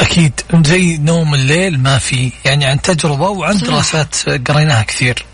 أكيد. 0.00 0.32
زي 0.66 0.96
نوم 0.96 1.34
الليل 1.34 1.78
ما 1.78 1.98
في. 1.98 2.32
يعني 2.44 2.64
عن 2.64 2.82
تجربة 2.82 3.28
وعن 3.28 3.58
صراحة. 3.58 3.72
دراسات 3.72 4.16
قريناها 4.48 4.82
كثير. 4.82 5.24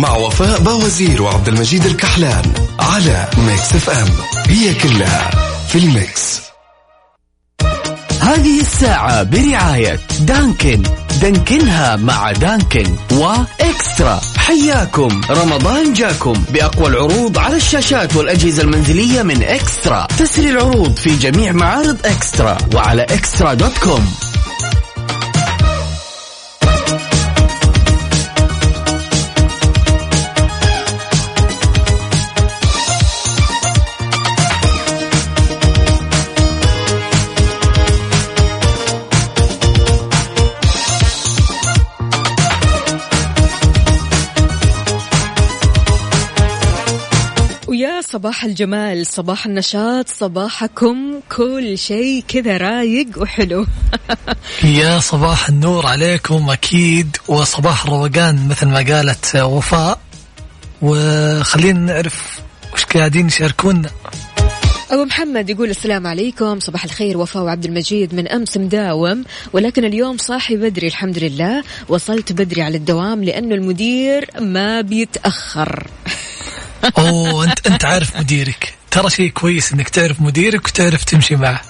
مع 0.00 0.16
وفاء 0.16 0.60
باوزير 0.60 1.22
وعبد 1.22 1.48
المجيد 1.48 1.84
الكحلان 1.84 2.52
على 2.80 3.28
Mix 3.38 3.74
FM. 3.74 4.08
هي 4.46 4.74
كلها 4.74 5.30
في 5.68 5.78
ال 5.78 5.90
Mix. 5.90 6.40
هذه 8.20 8.60
الساعة 8.60 9.22
برعاية 9.22 10.00
Dunkin. 10.20 10.82
دانكنها 11.20 11.96
مع 11.96 12.32
Dunkin 12.32 12.96
و 13.12 13.27
eXtra. 13.27 14.20
حياكم. 14.36 15.20
رمضان 15.30 15.92
جاكم 15.92 16.32
بأقوى 16.32 16.86
العروض 16.86 17.38
على 17.38 17.56
الشاشات 17.56 18.16
والأجهزة 18.16 18.62
المنزلية 18.62 19.22
من 19.22 19.42
eXtra. 19.42 20.06
تسري 20.18 20.50
العروض 20.50 20.96
في 20.96 21.16
جميع 21.16 21.52
معارض 21.52 21.96
eXtra 22.04 22.58
وعلى 22.74 23.02
eXtra 23.02 23.54
dot 23.54 23.78
com. 23.78 24.14
صباح 48.12 48.44
الجمال 48.44 49.06
صباح 49.06 49.46
النشاط 49.46 50.08
صباحكم 50.08 51.20
كل 51.36 51.78
شيء 51.78 52.24
كذا 52.28 52.56
رايق 52.56 53.06
وحلو. 53.16 53.66
يا 54.80 54.98
صباح 54.98 55.48
النور 55.48 55.86
عليكم 55.86 56.50
أكيد 56.50 57.16
وصباح 57.28 57.84
الروقان 57.84 58.48
مثل 58.48 58.66
ما 58.66 58.78
قالت 58.78 59.36
وفاء. 59.36 60.00
وخلينا 60.82 61.78
نعرف 61.78 62.40
وش 62.74 62.84
قاعدين 62.84 63.26
يشاركونا 63.26 63.90
أبو 64.90 65.04
محمد 65.04 65.50
يقول 65.50 65.70
السلام 65.70 66.06
عليكم 66.06 66.60
صباح 66.60 66.84
الخير 66.84 67.18
وفاء 67.18 67.42
وعبد 67.42 67.64
المجيد 67.64 68.14
من 68.14 68.28
أمس 68.28 68.56
مداوم. 68.56 69.24
ولكن 69.52 69.84
اليوم 69.84 70.16
صاحي 70.16 70.56
بدري 70.56 70.86
الحمد 70.86 71.18
لله 71.18 71.64
وصلت 71.88 72.32
بدري 72.32 72.62
على 72.62 72.76
الدوام 72.76 73.24
لأنه 73.24 73.54
المدير 73.54 74.30
ما 74.40 74.80
بيتأخر. 74.80 75.86
أوه 76.98 77.44
أنت 77.44 77.66
أنت 77.66 77.84
عارف 77.84 78.16
مديرك. 78.16 78.74
ترى 78.90 79.10
شيء 79.10 79.30
كويس 79.30 79.72
إنك 79.72 79.88
تعرف 79.88 80.20
مديرك 80.20 80.66
وتعرف 80.66 81.04
تمشي 81.04 81.36
معه. 81.36 81.60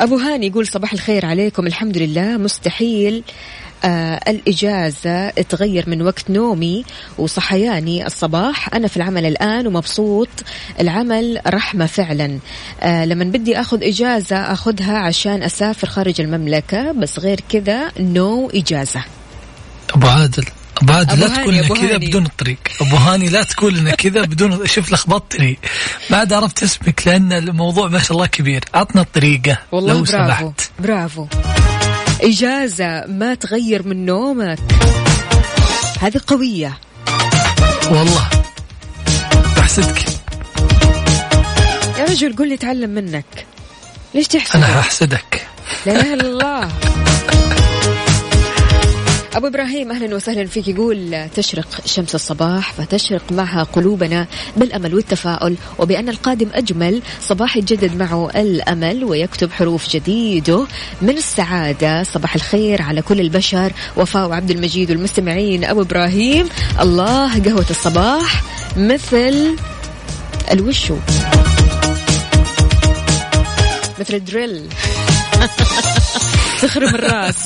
أبو 0.00 0.18
هاني 0.18 0.46
يقول 0.46 0.66
صباح 0.66 0.92
الخير 0.92 1.26
عليكم. 1.26 1.66
الحمد 1.66 1.98
لله. 1.98 2.36
مستحيل 2.36 3.22
آه 3.84 4.20
الإجازة 4.28 5.30
تغير 5.30 5.84
من 5.90 6.02
وقت 6.02 6.30
نومي 6.30 6.84
وصحياني 7.18 8.06
الصباح. 8.06 8.74
أنا 8.74 8.88
في 8.88 8.96
العمل 8.96 9.26
الآن 9.26 9.66
ومبسوط. 9.66 10.28
العمل 10.80 11.40
رحمة 11.46 11.86
فعلا. 11.86 12.38
آه 12.80 13.04
لما 13.04 13.24
بدي 13.24 13.60
أخذ 13.60 13.84
إجازة 13.84 14.36
أخذها 14.36 14.98
عشان 14.98 15.42
أسافر 15.42 15.88
خارج 15.88 16.20
المملكة 16.20 16.92
بس 16.92 17.18
غير 17.18 17.40
كذا 17.48 17.92
نو 18.00 18.50
إجازة. 18.54 19.04
أبو 19.94 20.06
عادل. 20.06 20.44
أبو 20.90 21.14
لا 21.14 21.28
تقول 21.28 21.68
كذا. 21.68 21.96
بدون 21.96 22.26
الطريق 22.26 22.58
أبو 22.80 22.96
هاني 22.96 23.28
لا 23.28 23.42
تقول 23.42 23.74
لنا 23.74 23.90
كذا 23.94 24.22
بدون 24.22 24.66
شوف 24.74 24.92
لخبطتني. 24.92 25.58
عاد 26.10 26.32
عرفت 26.32 26.62
اسمك 26.62 27.06
لأن 27.06 27.32
الموضوع 27.32 27.88
ما 27.88 27.98
شاء 27.98 28.12
الله 28.12 28.26
كبير. 28.26 28.64
عطنا 28.74 29.00
الطريقة 29.00 29.58
والله 29.72 29.92
لو 29.94 30.02
برافو 30.02 30.12
سمحت. 30.12 30.70
برافو. 30.78 31.26
إجازة 32.22 33.06
ما 33.06 33.34
تغير 33.34 33.88
من 33.88 34.06
نومك. 34.06 34.58
هذه 36.00 36.20
قوية. 36.26 36.78
والله. 37.90 38.28
بحسدك 39.56 40.04
يا 41.98 42.04
رجل 42.04 42.36
قول 42.36 42.48
لي 42.48 42.56
تعلم 42.56 42.90
منك. 42.90 43.46
ليش 44.14 44.26
تحسد 44.28 44.56
أنا 44.56 44.80
هحسدك 44.80 45.46
لا 45.86 45.92
إله 45.92 46.14
إلا 46.14 46.26
الله. 46.26 46.68
أبو 49.34 49.46
إبراهيم 49.46 49.90
أهلا 49.90 50.14
وسهلا 50.14 50.46
فيك. 50.46 50.68
يقول 50.68 51.28
تشرق 51.36 51.66
شمس 51.86 52.14
الصباح 52.14 52.72
فتشرق 52.72 53.32
معها 53.32 53.62
قلوبنا 53.62 54.26
بالأمل 54.56 54.94
والتفاؤل 54.94 55.56
وبأن 55.78 56.08
القادم 56.08 56.48
أجمل 56.54 57.02
صباح 57.20 57.56
يجدد 57.56 57.96
معه 57.96 58.30
الأمل 58.30 59.04
ويكتب 59.04 59.52
حروف 59.52 59.88
جديده. 59.88 60.66
من 61.02 61.16
السعادة 61.16 62.02
صباح 62.02 62.34
الخير 62.34 62.82
على 62.82 63.02
كل 63.02 63.20
البشر. 63.20 63.72
وفاء 63.96 64.28
وعبد 64.28 64.50
المجيد 64.50 64.90
والمستمعين. 64.90 65.64
أبو 65.64 65.82
إبراهيم 65.82 66.48
الله 66.80 67.42
قهوة 67.44 67.66
الصباح 67.70 68.42
مثل 68.76 69.56
الوشو. 70.50 70.96
مثل 74.00 74.14
الدريل. 74.14 74.68
تخرم 76.62 76.94
الراس. 76.94 77.36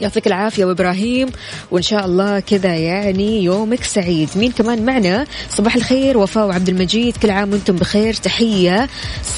يعطيك 0.00 0.26
العافية 0.26 0.64
وإبراهيم 0.64 1.28
وإن 1.70 1.82
شاء 1.82 2.04
الله 2.04 2.40
كذا 2.40 2.74
يعني 2.74 3.44
يومك 3.44 3.84
سعيد. 3.84 4.28
مين 4.36 4.52
كمان 4.52 4.84
معنا؟ 4.84 5.26
صباح 5.50 5.76
الخير 5.76 6.18
وفاء 6.18 6.46
وعبد 6.46 6.68
المجيد. 6.68 7.16
كل 7.16 7.30
عام 7.30 7.52
وأنتم 7.52 7.76
بخير. 7.76 8.14
تحية 8.14 8.88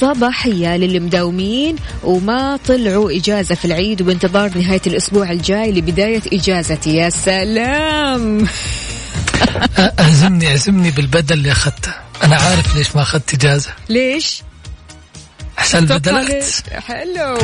صباحية 0.00 0.76
للي 0.76 1.00
مداومين 1.00 1.76
وما 2.04 2.58
طلعوا 2.66 3.16
إجازة 3.16 3.54
في 3.54 3.64
العيد 3.64 4.02
وبانتظار 4.02 4.58
نهاية 4.58 4.82
الأسبوع 4.86 5.30
الجاي 5.30 5.72
لبداية 5.72 6.22
إجازتي. 6.32 6.96
يا 6.96 7.10
سلام. 7.10 8.46
اعزمني 9.78 10.48
أعزمني 10.48 10.90
بالبدل 10.90 11.34
اللي 11.34 11.52
اخذته 11.52 11.92
أنا 12.24 12.36
عارف 12.36 12.76
ليش 12.76 12.96
ما 12.96 13.02
أخذت 13.02 13.34
إجازة. 13.34 13.70
ليش؟ 13.88 14.42
عشان 15.58 15.86
بدلت؟ 15.86 16.62
حلو. 16.70 17.38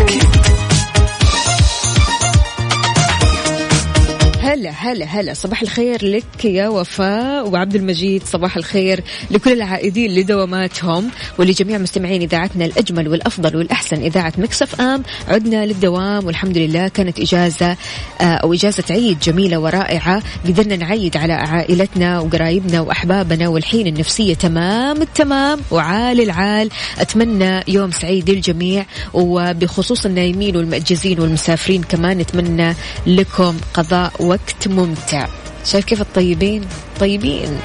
هلا 4.46 4.70
هلا 4.70 5.04
هلا. 5.04 5.35
صباح 5.35 5.62
الخير 5.62 6.04
لك 6.04 6.44
يا 6.44 6.68
وفاء 6.68 7.48
وعبد 7.48 7.74
المجيد. 7.74 8.22
صباح 8.24 8.56
الخير 8.56 9.04
لكل 9.30 9.52
العائدين 9.52 10.11
لدواماتهم 10.11 11.11
ولجميع 11.38 11.78
مستمعين 11.78 12.22
إذاعتنا 12.22 12.64
الأجمل 12.64 13.09
والأفضل 13.09 13.56
والأحسن 13.56 13.96
إذاعة 13.96 14.32
مكسف 14.38 14.80
أم. 14.80 15.02
عدنا 15.28 15.66
للدوام 15.66 16.26
والحمد 16.26 16.59
لله. 16.59 16.88
كانت 16.88 17.20
إجازة 17.20 17.76
آه، 18.20 18.24
أو 18.24 18.54
إجازة 18.54 18.85
عيد 18.90 19.18
جميلة 19.18 19.59
ورائعة. 19.59 20.22
قدرنا 20.46 20.76
نعيد 20.76 21.16
على 21.16 21.32
عائلتنا 21.32 22.20
وقرايبنا 22.20 22.80
وأحبابنا 22.80 23.48
والحين 23.48 23.87
النفسية 23.87 24.35
تمام 24.35 25.02
التمام 25.02 25.61
وعال 25.70 26.20
العال. 26.20 26.68
أتمنى 26.98 27.62
يوم 27.68 27.90
سعيد 27.90 28.30
للجميع. 28.30 28.87
وبخصوص 29.14 30.06
النايمين 30.06 30.56
والمأجزين 30.56 31.20
والمسافرين 31.20 31.82
كمان 31.82 32.18
نتمنى 32.18 32.74
لكم 33.06 33.56
قضاء 33.74 34.36
وقت 34.37 34.68
ممتع. 34.68 35.27
شايف 35.64 35.85
كيف 35.85 36.01
الطيبين؟ 36.01 36.64
طيبين. 37.01 37.59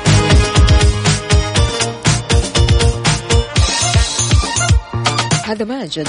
هذا 5.46 5.66
ماجد 5.66 6.08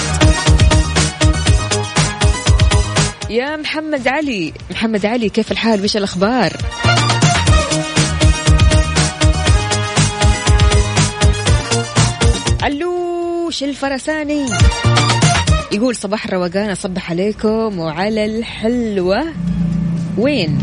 يا 3.30 3.56
محمد 3.56 4.08
علي. 4.08 4.52
محمد 4.70 5.06
علي 5.06 5.28
كيف 5.28 5.52
الحال؟ 5.52 5.84
وش 5.84 5.96
الأخبار؟ 5.96 6.52
علوش 12.62 13.62
الفرساني؟ 13.62 14.46
يقول 15.72 15.96
صباح 15.96 16.24
الروقان 16.24 16.70
أصبح 16.70 17.10
عليكم 17.10 17.78
وعلى 17.78 18.24
الحلوة. 18.24 19.32
وين؟ 20.18 20.58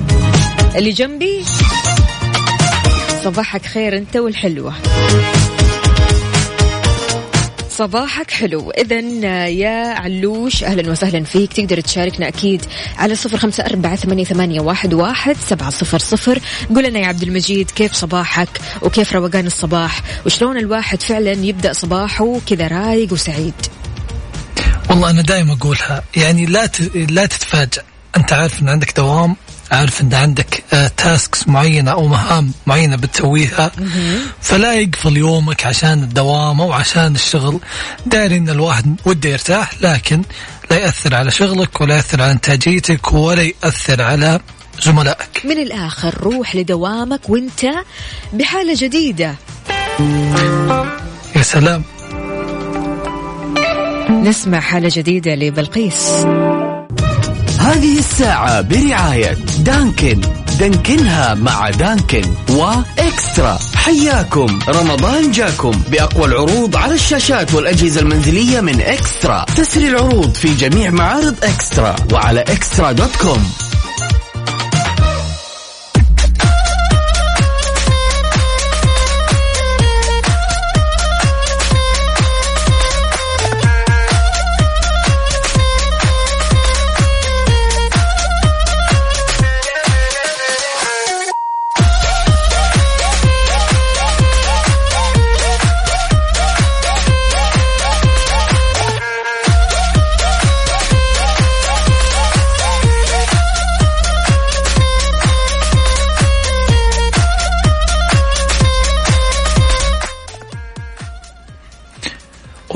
اللي 0.75 0.91
جنبي؟ 0.91 1.43
صباحك 3.23 3.65
خير 3.65 3.97
أنت 3.97 4.17
والحلوة. 4.17 4.73
صباحك 7.69 8.31
حلو. 8.31 8.71
إذا 8.71 8.99
يا 9.47 9.93
علوش 9.93 10.63
أهلا 10.63 10.91
وسهلا 10.91 11.23
فيك. 11.23 11.53
تقدر 11.53 11.79
تشاركنا 11.79 12.27
أكيد 12.27 12.65
على 12.97 13.15
صفر 13.15 13.37
خمسة 13.37 13.65
أربعة 13.65 13.95
ثمانية, 13.95 14.61
واحد, 14.61 14.93
واحد 14.93 15.35
سبعة 15.49 15.69
صفر 15.69 15.99
صفر. 15.99 16.39
قول 16.75 16.83
لنا 16.83 16.99
يا 16.99 17.07
عبد 17.07 17.23
المجيد 17.23 17.71
كيف 17.71 17.93
صباحك 17.93 18.61
وكيف 18.81 19.13
روقان 19.13 19.45
الصباح؟ 19.47 20.01
وشلون 20.25 20.57
الواحد 20.57 21.01
فعلا 21.01 21.31
يبدأ 21.31 21.73
صباحه 21.73 22.39
كذا 22.47 22.67
رايق 22.67 23.13
وسعيد؟ 23.13 23.53
والله 24.89 25.09
أنا 25.09 25.21
دائما 25.21 25.53
أقولها 25.53 26.03
يعني 26.15 26.45
لا. 26.45 26.69
لا 26.95 27.25
تتفاجأ. 27.25 27.83
أنت 28.17 28.33
عارف 28.33 28.61
إن 28.61 28.69
عندك 28.69 28.97
دوام 28.97 29.35
عارف 29.71 30.01
إن 30.01 30.13
عندك 30.13 30.63
آه 30.73 30.91
تاسكس 30.97 31.47
معينة 31.47 31.91
أو 31.91 32.07
مهام 32.07 32.51
معينة 32.67 32.95
بتسويها. 32.95 33.71
فلا 34.41 34.73
يقفل 34.73 35.17
يومك 35.17 35.65
عشان 35.65 36.03
الدوام 36.03 36.61
أو 36.61 36.73
عشان 36.73 37.15
الشغل. 37.15 37.59
داري 38.05 38.37
إن 38.37 38.49
الواحد 38.49 38.95
وده 39.05 39.29
يرتاح 39.29 39.71
لكن 39.81 40.21
لا 40.71 40.77
يأثر 40.77 41.15
على 41.15 41.31
شغلك 41.31 41.81
ولا 41.81 41.95
يأثر 41.95 42.21
على 42.21 42.31
إنتاجيتك 42.31 43.13
ولا 43.13 43.41
يأثر 43.41 44.01
على 44.01 44.39
زملائك. 44.81 45.41
من 45.45 45.57
الآخر 45.57 46.17
روح 46.17 46.55
لدوامك 46.55 47.29
وأنت 47.29 47.65
بحالة 48.33 48.73
جديدة. 48.77 49.35
يا 51.35 51.41
سلام. 51.41 51.83
نسمع 54.09 54.59
حالة 54.59 54.91
جديدة 54.93 55.35
لبلقيس. 55.35 56.25
هذه 57.59 57.99
الساعة 57.99 58.61
برعاية 58.61 59.37
دانكن. 59.59 60.21
دانكنها 60.59 61.33
مع 61.33 61.69
دانكن 61.69 62.21
وإكسترا. 62.49 63.59
حياكم. 63.75 64.59
رمضان 64.69 65.31
جاكم. 65.31 65.71
بأقوى 65.91 66.25
العروض 66.25 66.75
على 66.75 66.93
الشاشات 66.93 67.53
والأجهزة 67.53 68.01
المنزلية 68.01 68.61
من 68.61 68.81
إكسترا. 68.81 69.45
تسري 69.57 69.87
العروض 69.87 70.33
في 70.35 70.53
جميع 70.53 70.89
معارض 70.89 71.35
إكسترا 71.43 71.95
وعلى 72.13 72.41
إكسترا 72.41 72.91
دوت 72.91 73.15
كوم. 73.15 73.51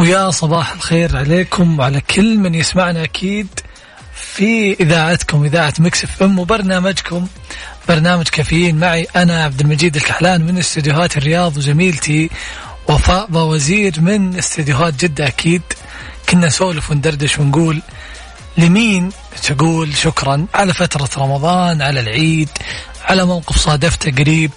ويا 0.04 0.30
صباح 0.30 0.72
الخير 0.74 1.18
عليكم 1.18 1.80
وعلى 1.80 2.02
كل 2.02 2.38
من 2.38 2.56
يسمعنا 2.56 3.04
أكيد 3.04 3.48
في 4.16 4.74
إذاعتكم 4.80 5.44
إذاعة 5.44 5.74
Mix 5.80 6.04
FM 6.04 6.40
وبرنامجكم. 6.40 7.28
برنامج 7.90 8.28
كافيين 8.28 8.76
معي 8.80 9.08
أنا 9.16 9.44
عبد 9.44 9.60
المجيد 9.62 9.96
الكحلان 9.96 10.42
من 10.42 10.58
استديوهات 10.58 11.18
الرياض 11.18 11.58
وزميلتي 11.58 12.30
وفاء 12.88 13.32
باوزير 13.32 14.02
من 14.02 14.38
استديوهات 14.38 15.06
جدة 15.06 15.28
أكيد. 15.28 15.62
كنا 16.30 16.48
نسولف 16.48 16.92
وندردش 16.92 17.40
ونقول 17.40 17.82
لمين 18.58 19.10
تقول 19.44 19.96
شكرا 19.98 20.46
على 20.54 20.74
فترة 20.74 21.10
رمضان 21.18 21.82
على 21.82 22.00
العيد 22.00 22.50
على 23.06 23.26
موقف 23.26 23.58
صادفته 23.58 24.12
قريب. 24.12 24.52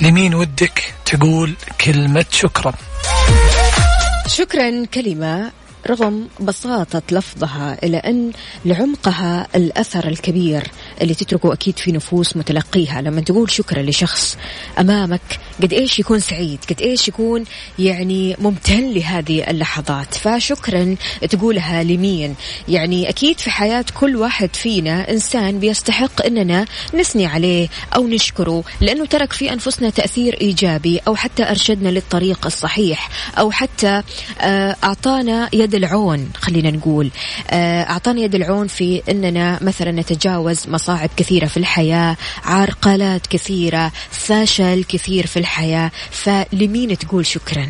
لمين 0.00 0.34
ودك 0.34 0.94
تقول 1.04 1.54
كلمة 1.80 2.26
شكرا؟ 2.30 2.74
شكرا 4.26 4.84
كلمة 4.84 5.52
رغم 5.90 6.28
بساطة 6.40 7.02
لفظها 7.12 7.78
إلى 7.82 7.96
أن 7.96 8.32
لعمقها 8.64 9.46
الأثر 9.54 10.08
الكبير. 10.08 10.70
اللي 11.02 11.14
تتركه 11.14 11.52
أكيد 11.52 11.78
في 11.78 11.92
نفوس 11.92 12.36
متلقيها. 12.36 13.00
لما 13.00 13.20
تقول 13.20 13.50
شكرا 13.50 13.82
لشخص 13.82 14.36
أمامك 14.78 15.20
قد 15.62 15.72
إيش 15.72 15.98
يكون 15.98 16.20
سعيد؟ 16.20 16.58
قد 16.70 16.80
إيش 16.82 17.08
يكون 17.08 17.44
يعني 17.78 18.36
ممتن 18.38 18.90
لهذه 18.92 19.50
اللحظات؟ 19.50 20.14
فشكرا 20.14 20.96
تقولها 21.30 21.82
لمين؟ 21.82 22.34
يعني 22.68 23.08
أكيد 23.08 23.38
في 23.38 23.50
حياة 23.50 23.84
كل 23.94 24.16
واحد 24.16 24.56
فينا 24.56 25.10
إنسان 25.10 25.58
بيستحق 25.58 26.26
أننا 26.26 26.66
نثني 26.94 27.26
عليه 27.26 27.68
أو 27.96 28.06
نشكره 28.06 28.64
لأنه 28.80 29.06
ترك 29.06 29.32
في 29.32 29.52
أنفسنا 29.52 29.90
تأثير 29.90 30.40
إيجابي 30.40 31.00
أو 31.08 31.16
حتى 31.16 31.42
أرشدنا 31.50 31.88
للطريق 31.88 32.46
الصحيح 32.46 33.08
أو 33.38 33.50
حتى 33.50 34.02
آه، 34.40 34.76
أعطانا 34.84 35.48
يد 35.52 35.74
العون. 35.74 36.30
خلينا 36.40 36.70
نقول 36.70 37.10
آه، 37.50 37.82
أعطانا 37.82 38.20
يد 38.20 38.34
العون 38.34 38.66
في 38.66 39.02
أننا 39.08 39.58
مثلا 39.62 39.92
نتجاوز 39.92 40.66
مصاعب 40.84 41.10
كثيرة 41.16 41.46
في 41.46 41.56
الحياة 41.56 42.16
عرقلات 42.44 43.26
كثيرة 43.26 43.92
فشل 44.10 44.84
كثير 44.88 45.26
في 45.26 45.38
الحياة. 45.38 45.90
فلمين 46.10 46.98
تقول 46.98 47.26
شكرا؟ 47.26 47.68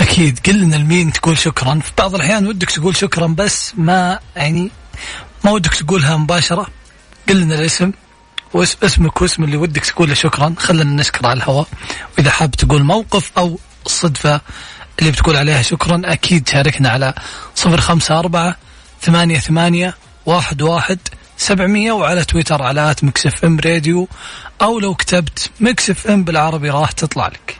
أكيد 0.00 0.38
قلنا 0.46 0.76
لمين 0.76 1.12
تقول 1.12 1.38
شكرا؟ 1.38 1.80
في 1.84 1.92
بعض 1.98 2.14
الأحيان 2.14 2.46
ودك 2.46 2.70
تقول 2.70 2.96
شكرا 2.96 3.26
بس 3.26 3.72
ما 3.76 4.18
يعني 4.36 4.70
ما 5.44 5.50
ودك 5.50 5.74
تقولها 5.74 6.16
مباشرة. 6.16 6.66
قلنا 7.28 7.54
الاسم 7.54 7.92
واسمك 8.54 9.22
واسم 9.22 9.44
اللي 9.44 9.56
ودك 9.56 9.84
تقول 9.84 10.08
له 10.08 10.14
شكرا. 10.14 10.54
خلينا 10.58 10.90
نشكر 11.02 11.26
على 11.26 11.36
الهواء. 11.36 11.66
وإذا 12.18 12.30
حاب 12.30 12.50
تقول 12.50 12.84
موقف 12.84 13.30
أو 13.38 13.58
الصدفة 13.86 14.40
اللي 14.98 15.10
بتقول 15.10 15.36
عليها 15.36 15.62
شكرا 15.62 16.02
أكيد 16.04 16.48
شاركنا 16.48 16.88
على 16.88 17.14
صفر 17.54 17.80
خمسة 17.80 18.18
أربعة 18.18 18.56
ثمانية 19.02 19.38
ثمانية 19.38 19.94
واحد 20.26 20.62
واحد 20.62 20.98
سبعمية 21.42 21.92
وعلى 21.92 22.24
تويتر 22.24 22.62
على 22.62 22.90
at 22.90 23.04
Mix 23.04 23.44
FM 23.44 23.58
Radio 23.64 24.08
أو 24.62 24.80
لو 24.80 24.94
كتبت 24.94 25.50
Mix 25.60 26.06
FM 26.06 26.24
بالعربي 26.24 26.70
راح 26.70 26.90
تطلع 26.92 27.28
لك. 27.28 27.56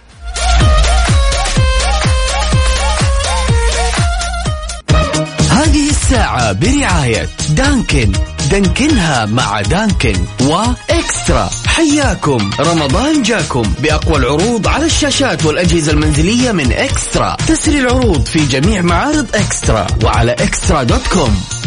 هذه 5.51 5.91
الساعة 5.91 6.53
برعاية 6.53 7.29
دانكن. 7.51 8.13
دانكنها 8.51 9.27
مع 9.27 9.61
دانكن 9.61 10.25
وإكسترا. 10.41 11.51
حياكم. 11.67 12.51
رمضان 12.61 13.23
جاكم. 13.23 13.63
بأقوى 13.63 14.17
العروض 14.17 14.69
على 14.69 14.87
الشاشات 14.87 15.45
والأجهزة 15.45 15.93
المنزلية 15.93 16.53
من 16.53 16.73
إكسترا. 16.73 17.37
تسري 17.49 17.79
العروض 17.79 18.27
في 18.27 18.47
جميع 18.47 18.83
معارض 18.83 19.27
إكسترا 19.35 19.87
وعلى 20.05 20.33
إكسترا 20.33 20.83
دوت 20.83 21.07
كوم. 21.07 21.62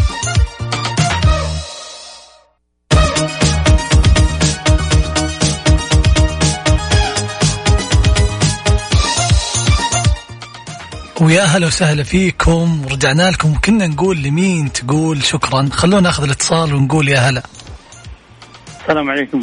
ويا 11.20 11.42
هلا 11.42 11.66
وسهلا 11.66 12.02
فيكم. 12.02 12.84
ورجعنا 12.84 13.30
لكم. 13.30 13.52
وكنا 13.52 13.86
نقول 13.86 14.22
لمين 14.22 14.72
تقول 14.72 15.24
شكرا. 15.24 15.68
خلونا 15.72 16.00
ناخذ 16.00 16.22
الاتصال 16.22 16.74
ونقول 16.74 17.08
يا 17.08 17.18
هلا. 17.18 17.42
السلام 18.80 19.10
عليكم. 19.10 19.40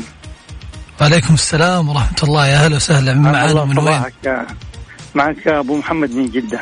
وعليكم 1.01 1.33
السلام 1.33 1.89
ورحمة 1.89 2.17
الله. 2.23 2.47
يا 2.47 2.67
هلا 2.67 2.75
وسهلا. 2.75 3.13
من 3.13 3.21
معانا 3.21 3.65
من 3.65 3.79
وين؟ 3.79 4.01
معك 5.15 5.47
أبو 5.47 5.77
محمد 5.77 6.11
من 6.11 6.25
جدة. 6.25 6.59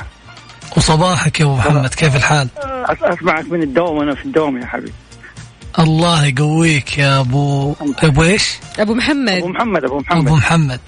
وصباحك 0.77 1.39
يا 1.39 1.45
أبو 1.45 1.55
محمد. 1.55 1.93
كيف 1.93 2.15
الحال؟ 2.15 2.47
أس- 2.57 3.03
أسمعك 3.03 3.45
من 3.51 3.63
الدوام 3.63 3.97
وأنا 3.97 4.15
في 4.15 4.25
الدوام 4.25 4.57
يا 4.57 4.65
حبيبي. 4.65 4.93
الله 5.79 6.25
يقويك 6.25 6.97
يا 6.97 7.19
أبو. 7.19 7.75
أبو 8.03 8.23
إيش؟ 8.23 8.53
أبو 8.73 8.81
أبو 8.81 8.93
محمد 8.93 9.43
محمد. 9.43 9.83
أبو 9.83 9.99
أبو 9.99 9.99
محمد 9.99 10.31
محمد. 10.31 10.79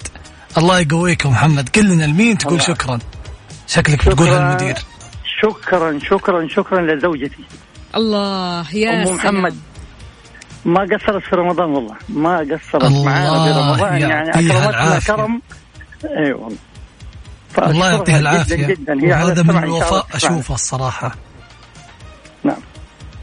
الله 0.58 0.80
يقويك 0.80 1.24
يا 1.24 1.26
أبو 1.30 1.34
محمد. 1.34 1.68
قل 1.68 1.84
لنا 1.88 2.04
لمين 2.04 2.38
تقول 2.38 2.52
الله. 2.54 2.66
شكرا. 2.66 2.98
شكلك 3.66 4.08
بتقولها 4.08 4.48
المدير. 4.48 4.76
شكرا 5.42 5.98
شكرا 6.02 6.48
شكرا 6.48 6.80
لزوجتي. 6.94 7.44
الله 7.96 8.76
يا 8.76 8.90
أم 8.90 9.04
سلام. 9.04 9.16
محمد 9.16 9.56
ما 10.64 10.80
قصرت 10.80 11.22
في 11.22 11.36
رمضان 11.36 11.68
والله. 11.70 11.96
ما 12.08 12.38
قصرت 12.38 12.92
معانا 12.92 13.44
في 13.44 13.60
رمضان 13.60 14.00
يعني 14.00 14.28
يعطيها 14.28 14.68
اكرمتنا. 14.70 15.16
كرم. 15.16 15.42
إي 16.04 16.32
والله. 16.32 16.58
الله 17.58 17.90
يعطيها 17.90 18.18
العافية. 18.18 18.56
جدا 18.56 18.74
جدا. 18.74 19.06
هي 19.06 19.10
وهذا 19.10 19.42
من 19.42 19.64
الوفاء 19.64 20.06
تسمعنا. 20.06 20.36
أشوفه 20.36 20.54
الصراحة. 20.54 21.14
نعم. 22.44 22.56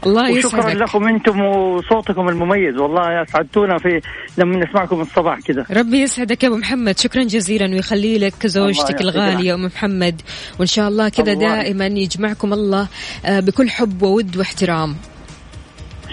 الله 0.06 0.32
وشكرا 0.32 0.58
يسعدك. 0.58 0.80
لكم 0.82 1.08
أنتم 1.08 1.40
وصوتكم 1.40 2.28
المميز 2.28 2.76
والله 2.76 3.22
اسعدتونا 3.22 3.78
في 3.78 4.00
لما 4.38 4.64
نسمعكم 4.64 5.00
الصباح 5.00 5.40
كذا 5.40 5.66
ربي 5.70 6.02
يسعدك 6.02 6.44
يا 6.44 6.48
أبو 6.48 6.56
محمد. 6.56 6.98
شكرا 6.98 7.22
جزيلا 7.22 7.66
ويخلي 7.66 8.18
لك 8.18 8.46
زوجتك 8.46 9.00
الغالية 9.00 9.54
ام 9.54 9.64
محمد. 9.64 10.22
وإن 10.58 10.66
شاء 10.66 10.88
الله 10.88 11.08
كذا. 11.08 11.34
دائما 11.34 11.86
يجمعكم 11.86 12.52
الله 12.52 12.88
آه، 13.24 13.40
بكل 13.40 13.70
حب 13.70 14.02
وود 14.02 14.36
واحترام. 14.36 14.96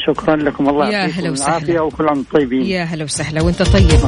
شكرا 0.07 0.35
لكم. 0.35 0.69
الله 0.69 0.87
يا 0.87 0.91
يعطيكم 0.91 1.19
هلا 1.19 1.31
وسهلا. 1.31 1.49
العافية 1.57 1.79
وكل 1.79 2.07
عام 2.07 2.25
طيبين. 2.33 2.61
يا 2.61 2.83
هلا 2.83 3.03
وسهلا. 3.03 3.41
وأنت 3.41 3.63
طيب. 3.63 3.99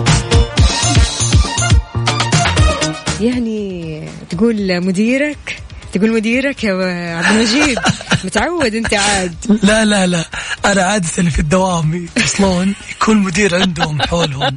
يعني 3.22 4.04
تقول 4.30 4.86
مديرك 4.86 5.62
تقول 5.94 6.12
مديرك 6.12 6.64
يا 6.64 7.16
عبد 7.18 7.36
المجيد. 7.36 7.80
متعود 8.26 8.76
انت 8.76 8.94
عاد. 8.94 9.36
لا 9.64 9.86
لا 9.86 10.08
لا. 10.08 10.26
أنا 10.66 10.84
عادة 10.84 11.08
في 11.08 11.40
الدوام 11.40 11.96
يتصلون 12.18 12.74
يكون 12.92 13.18
مدير 13.18 13.62
عندهم 13.62 14.02
حولهم. 14.02 14.56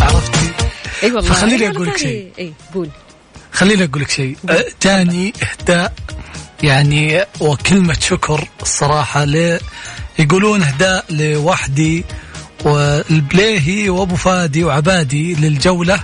عرفتي؟ 0.00 0.50
أي 1.02 1.12
والله. 1.12 1.32
فخليني 1.32 1.66
أنا 1.66 1.74
أقول 1.76 1.86
لك. 1.88 1.96
شيء. 1.96 2.32
أي 2.38 2.52
قول. 2.74 2.88
خليني 3.52 3.84
أقول 3.84 4.02
لك 4.02 4.10
شيء. 4.10 4.36
أه، 4.50 4.64
جاني 4.82 5.32
إهداء 5.42 5.92
يعني 6.62 7.24
وكلمة 7.40 7.96
شكر 8.00 8.48
الصراحة 8.62 9.24
ل 9.24 9.58
يقولون 10.18 10.62
إهداء 10.62 11.04
لوحدي 11.10 12.04
والبليهي 12.64 13.88
وأبو 13.90 14.16
فادي 14.16 14.64
وعبادي 14.64 15.34
للجولة 15.34 16.00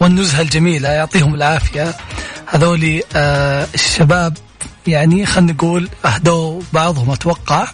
والنزهة 0.00 0.40
الجميلة. 0.40 0.88
يعطيهم 0.88 1.34
العافية. 1.34 1.94
هذولي 2.54 3.02
آه 3.16 3.68
الشباب 3.74 4.36
يعني 4.86 5.26
خلينا 5.26 5.52
نقول 5.52 5.88
أهدوا 6.04 6.62
بعضهم 6.72 7.10
أتوقع. 7.10 7.68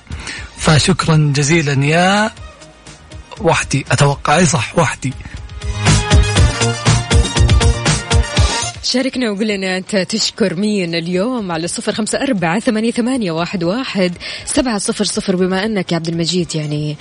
فشكرا 0.57 1.33
جزيلا 1.37 1.85
يا 1.87 2.31
وحدي. 3.41 3.85
أتوقع 3.91 4.37
أي 4.37 4.47
صح 4.47 4.79
وحدي. 4.79 5.13
شاركنا 8.93 9.31
وقول 9.31 9.49
لنا 9.49 9.77
أنت 9.77 9.97
تشكر 9.97 10.55
مين 10.55 10.95
اليوم 10.95 11.53
على 11.53 11.69
صفر 11.69 11.93
خمسة 11.93 12.23
أربعة 12.23 12.61
ثمانية, 12.61 12.91
ثمانية 12.91 13.33
واحد, 13.33 13.65
واحد 13.65 14.13
سبعة 14.45 14.79
صفر 14.79 15.05
صفر. 15.05 15.37
بما 15.37 15.65
أنك 15.65 15.93
يا 15.93 15.97
عبد 15.97 16.09
المجيد 16.09 16.55
يعني 16.55 16.97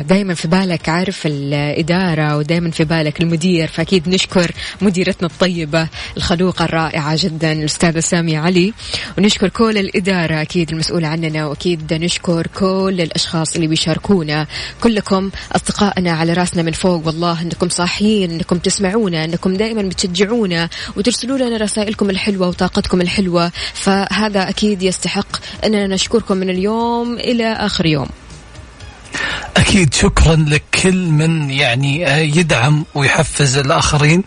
دايما 0.00 0.34
في 0.34 0.48
بالك 0.48 0.88
عارف 0.88 1.26
الإدارة 1.26 2.36
ودايما 2.36 2.70
في 2.70 2.84
بالك 2.84 3.20
المدير 3.20 3.68
فأكيد 3.68 4.08
نشكر 4.08 4.50
مديرتنا 4.80 5.28
الطيبة 5.28 5.88
الخلوقة 6.16 6.64
الرائعة 6.64 7.16
جدا 7.18 7.52
الأستاذة 7.52 8.00
سامية 8.00 8.38
علي. 8.38 8.74
ونشكر 9.18 9.48
كل 9.48 9.78
الإدارة 9.78 10.42
أكيد 10.42 10.70
المسؤولة 10.70 11.08
عننا 11.08 11.46
وأكيد 11.46 11.94
نشكر 11.94 12.46
كل 12.46 13.00
الأشخاص 13.00 13.54
اللي 13.54 13.66
بيشاركونا. 13.66 14.46
كلكم 14.82 15.30
أصدقائنا 15.52 16.12
على 16.12 16.32
رأسنا 16.32 16.62
من 16.62 16.72
فوق 16.72 17.06
والله 17.06 17.42
أنكم 17.42 17.68
صاحيين 17.68 18.30
أنكم 18.30 18.58
تسمعونا 18.58 19.24
أنكم 19.24 19.54
دائما 19.54 19.82
بتشجعونا 19.82 20.68
وترسلوا 20.96 21.21
لنا 21.24 21.56
رسائلكم 21.56 22.10
الحلوة 22.10 22.48
وطاقتكم 22.48 23.00
الحلوة 23.00 23.52
فهذا 23.74 24.48
أكيد 24.48 24.82
يستحق 24.82 25.36
أننا 25.64 25.86
نشكركم 25.86 26.36
من 26.36 26.50
اليوم 26.50 27.14
إلى 27.14 27.52
آخر 27.52 27.86
يوم. 27.86 28.08
أكيد 29.56 29.94
شكرا 29.94 30.36
لكل 30.36 30.96
من 30.96 31.50
يعني 31.50 32.02
يدعم 32.36 32.84
ويحفز 32.94 33.56
الآخرين 33.56 34.24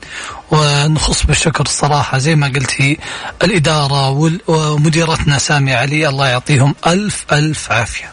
ونخص 0.51 1.25
بالشكر 1.25 1.63
الصراحة 1.63 2.17
زي 2.17 2.35
ما 2.35 2.47
قلتي 2.47 2.97
الإدارة 3.43 4.29
ومديرتنا 4.47 5.37
سامي 5.37 5.73
علي 5.73 6.09
الله 6.09 6.27
يعطيهم 6.27 6.75
ألف 6.87 7.25
ألف 7.31 7.71
عافية. 7.71 8.11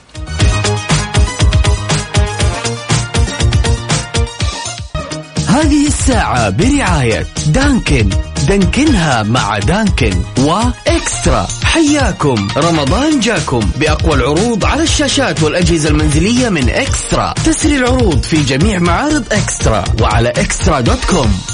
هذه 5.49 5.87
الساعة 5.87 6.51
برعاية 6.51 7.27
دانكن. 7.47 8.32
دانكنها 8.49 9.23
مع 9.23 9.59
دانكن 9.59 10.23
وإكسترا. 10.39 11.49
حياكم. 11.65 12.49
رمضان 12.57 13.21
جاكم 13.21 13.61
بأقوى 13.77 14.15
العروض 14.15 14.65
على 14.65 14.83
الشاشات 14.83 15.43
والأجهزة 15.43 15.89
المنزلية 15.89 16.49
من 16.49 16.71
إكسترا. 16.71 17.35
تسري 17.45 17.77
العروض 17.77 18.23
في 18.23 18.43
جميع 18.43 18.79
معارض 18.79 19.25
إكسترا 19.33 19.85
وعلى 20.01 20.29
إكسترا 20.29 20.81
دوت 20.81 21.05
كوم. 21.05 21.52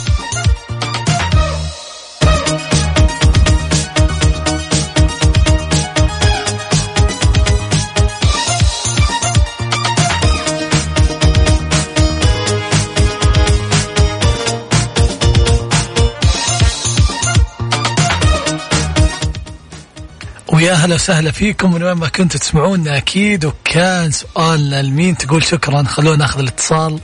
ويا 20.59 20.73
هلا 20.73 20.95
وسهلا 20.95 21.31
فيكم 21.31 21.75
من 21.75 21.83
وين 21.83 21.93
ما 21.93 22.09
كنتوا 22.09 22.41
تسمعونا. 22.41 22.97
أكيد 22.97 23.45
وكان 23.45 24.11
سؤالنا 24.11 24.83
لمين 24.83 25.17
تقول 25.17 25.45
شكرا. 25.45 25.83
خلونا 25.83 26.17
نأخذ 26.17 26.41
الاتصال 26.41 26.99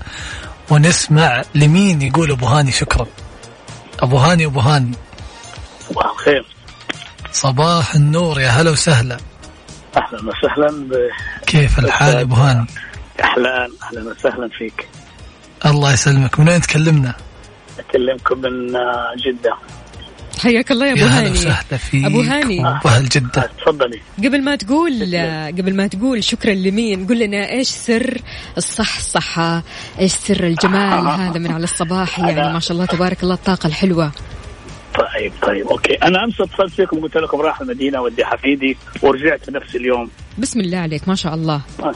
ونسمع 0.71 1.43
لمين 1.55 2.03
يقول 2.03 2.31
أبو 2.31 2.47
هاني 2.47 2.73
شكرا. 2.73 3.07
أبو 4.01 4.17
هاني 4.17 4.45
أبو 4.45 4.61
هاني. 4.61 4.97
صباح 5.89 6.11
الخير. 6.11 6.47
صباح 7.33 7.95
النور 7.95 8.41
يا 8.41 8.49
هلا 8.49 8.71
وسهلا. 8.71 9.19
أهلا 9.97 10.21
وسهلا 10.29 10.89
كيف 11.47 11.79
الحال 11.79 12.17
أبو 12.17 12.35
هاني؟ 12.35 12.67
باحلال 13.19 13.73
أهلا 13.83 14.11
وسهلا 14.11 14.49
فيك. 14.59 14.89
الله 15.67 15.93
يسلمك. 15.93 16.41
من 16.41 16.49
وين 16.49 16.61
تكلمنا؟ 16.61 17.15
أكلمكم 17.79 18.39
من 18.39 18.77
آه، 18.77 19.13
جدة. 19.27 19.57
حياك 20.43 20.73
الله 20.73 20.87
يا 20.87 20.93
أبو 20.93 21.05
هاني. 21.05 21.31
وسهلا 21.31 21.77
فيك 21.77 22.05
أبو 22.05 22.21
هاني. 22.21 22.65
واهل 22.85 23.09
جده 23.09 23.51
تفضلي. 23.59 24.01
قبل 24.19 24.43
ما 24.43 24.57
تقول 24.57 24.93
قبل 25.59 25.75
ما 25.77 25.87
تقول 25.87 26.25
شكرا 26.25 26.55
لمين 26.55 27.07
قول 27.07 27.19
لنا 27.19 27.51
إيش 27.51 27.69
سر 27.69 28.21
الصح 28.57 29.01
صحة 29.01 29.63
إيش 30.01 30.13
سر 30.13 30.45
الجمال 30.45 31.07
هذا 31.07 31.39
من 31.39 31.51
على 31.51 31.65
الصباح؟ 31.65 32.19
يعني 32.19 32.53
ما 32.53 32.61
شاء 32.61 32.73
الله 32.73 32.87
تبارك 32.87 33.23
الله 33.23 33.35
الطاقة 33.35 33.67
الحلوة. 33.67 34.13
طيب 34.95 35.33
طيب 35.43 35.67
okay. 35.67 35.95
أنا 35.95 36.25
امس 36.25 36.41
اتصلت 36.41 36.73
فيكم 36.73 37.01
قلت 37.01 37.17
لكم 37.17 37.41
راح 37.41 37.61
المدينة 37.61 38.01
ودي 38.01 38.25
حفيدي 38.25 38.77
ورجعت 39.03 39.51
نفس 39.51 39.77
اليوم. 39.77 40.11
بسم 40.39 40.61
الله 40.61 40.79
عليك 40.79 41.09
ما 41.09 41.15
شاء 41.15 41.35
الله. 41.35 41.61
آه. 41.83 41.95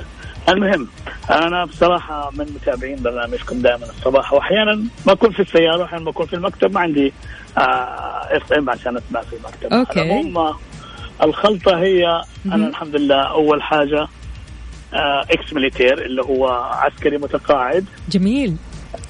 المهم 0.49 0.89
أنا 1.31 1.65
بصراحة 1.65 2.31
من 2.39 2.47
متابعين 2.55 3.03
برنامجكم 3.03 3.59
دائما 3.59 3.85
الصباح 3.85 4.33
واحيانا 4.33 4.85
ما 5.07 5.13
اكون 5.13 5.33
في 5.33 5.43
السيارة 5.43 5.79
واحيانا 5.79 6.05
ما 6.05 6.11
اكون 6.11 6.27
في 6.27 6.35
المكتب 6.37 6.73
ما 6.75 6.81
عندي 6.81 7.13
FM 8.37 8.71
عشان 8.71 8.97
اسمع 8.97 9.21
في. 9.21 9.37
على 9.73 9.87
العموم، 9.97 10.39
آه، 10.39 10.57
الخلطة 11.23 11.79
هي. 11.79 12.23
أنا 12.47 12.69
الحمد 12.69 12.97
لله 12.97 13.23
أول 13.23 13.63
حاجة 13.63 14.09
آه، 14.95 15.21
ex-military 15.31 16.05
اللي 16.07 16.23
هو 16.23 16.49
عسكري 16.73 17.19
متقاعد 17.19 17.85
جميل 18.09 18.57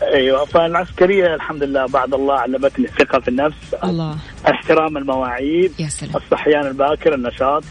أيوه 0.03 0.45
فالعسكرية 0.45 1.35
الحمد 1.35 1.63
لله 1.63 1.87
بعد 1.87 2.15
الله 2.15 2.35
علمتني 2.35 2.85
الثقة 2.87 3.21
في 3.21 3.29
النفس 3.29 3.75
الله. 3.85 4.17
احترام 4.51 4.97
المواعيد 4.97 5.73
يا 5.79 5.89
سلام. 5.89 6.17
الصحيان 6.17 6.67
الباكر 6.67 7.15
النشاط. 7.15 7.65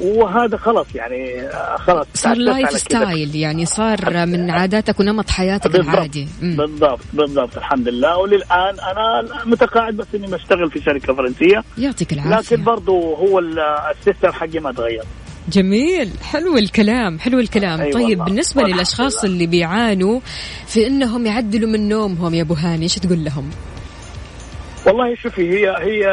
وهذا 0.00 0.56
خلاص 0.56 0.94
يعني 0.94 1.48
خلاص. 1.78 2.06
صار 2.14 2.36
lifestyle 2.36 3.36
يعني 3.36 3.66
صار 3.66 4.26
من 4.26 4.50
عاداتك 4.50 5.00
ونمط 5.00 5.30
حياتك 5.30 5.70
بالضبط. 5.70 5.94
العادي. 5.94 6.28
بالضبط 6.42 7.00
بالضبط 7.12 7.56
الحمد 7.56 7.88
لله. 7.88 8.16
وللآن 8.18 8.74
أنا 8.80 9.24
متقاعد 9.46 9.94
بس 9.94 10.06
إني 10.14 10.26
بشتغل 10.26 10.70
في 10.70 10.80
شركة 10.80 11.14
فرنسية. 11.14 11.64
يعطيك 11.78 12.12
العافية. 12.12 12.56
لكن 12.56 12.64
برضو 12.64 13.14
هو 13.14 13.38
ال- 13.38 13.58
السيستم 13.98 14.32
حقي 14.32 14.58
ما 14.58 14.72
تغير. 14.72 15.02
جميل. 15.48 16.10
حلو 16.22 16.58
الكلام 16.58 17.18
حلو 17.18 17.38
الكلام. 17.38 17.80
أي 17.80 17.92
طيب 17.92 18.04
والله. 18.04 18.24
بالنسبة 18.24 18.62
للأشخاص. 18.62 19.24
اللي 19.24 19.46
بيعانوا 19.46 20.20
في 20.66 20.86
إنهم 20.86 21.26
يعدلوا 21.26 21.68
من 21.68 21.88
نومهم 21.88 22.34
يا 22.34 22.42
أبو 22.42 22.54
هاني 22.54 22.82
إيش 22.82 22.94
تقول 22.94 23.24
لهم؟ 23.24 23.50
والله 24.86 25.14
شوفي 25.14 25.50
هي 25.50 25.68
هي 25.78 26.06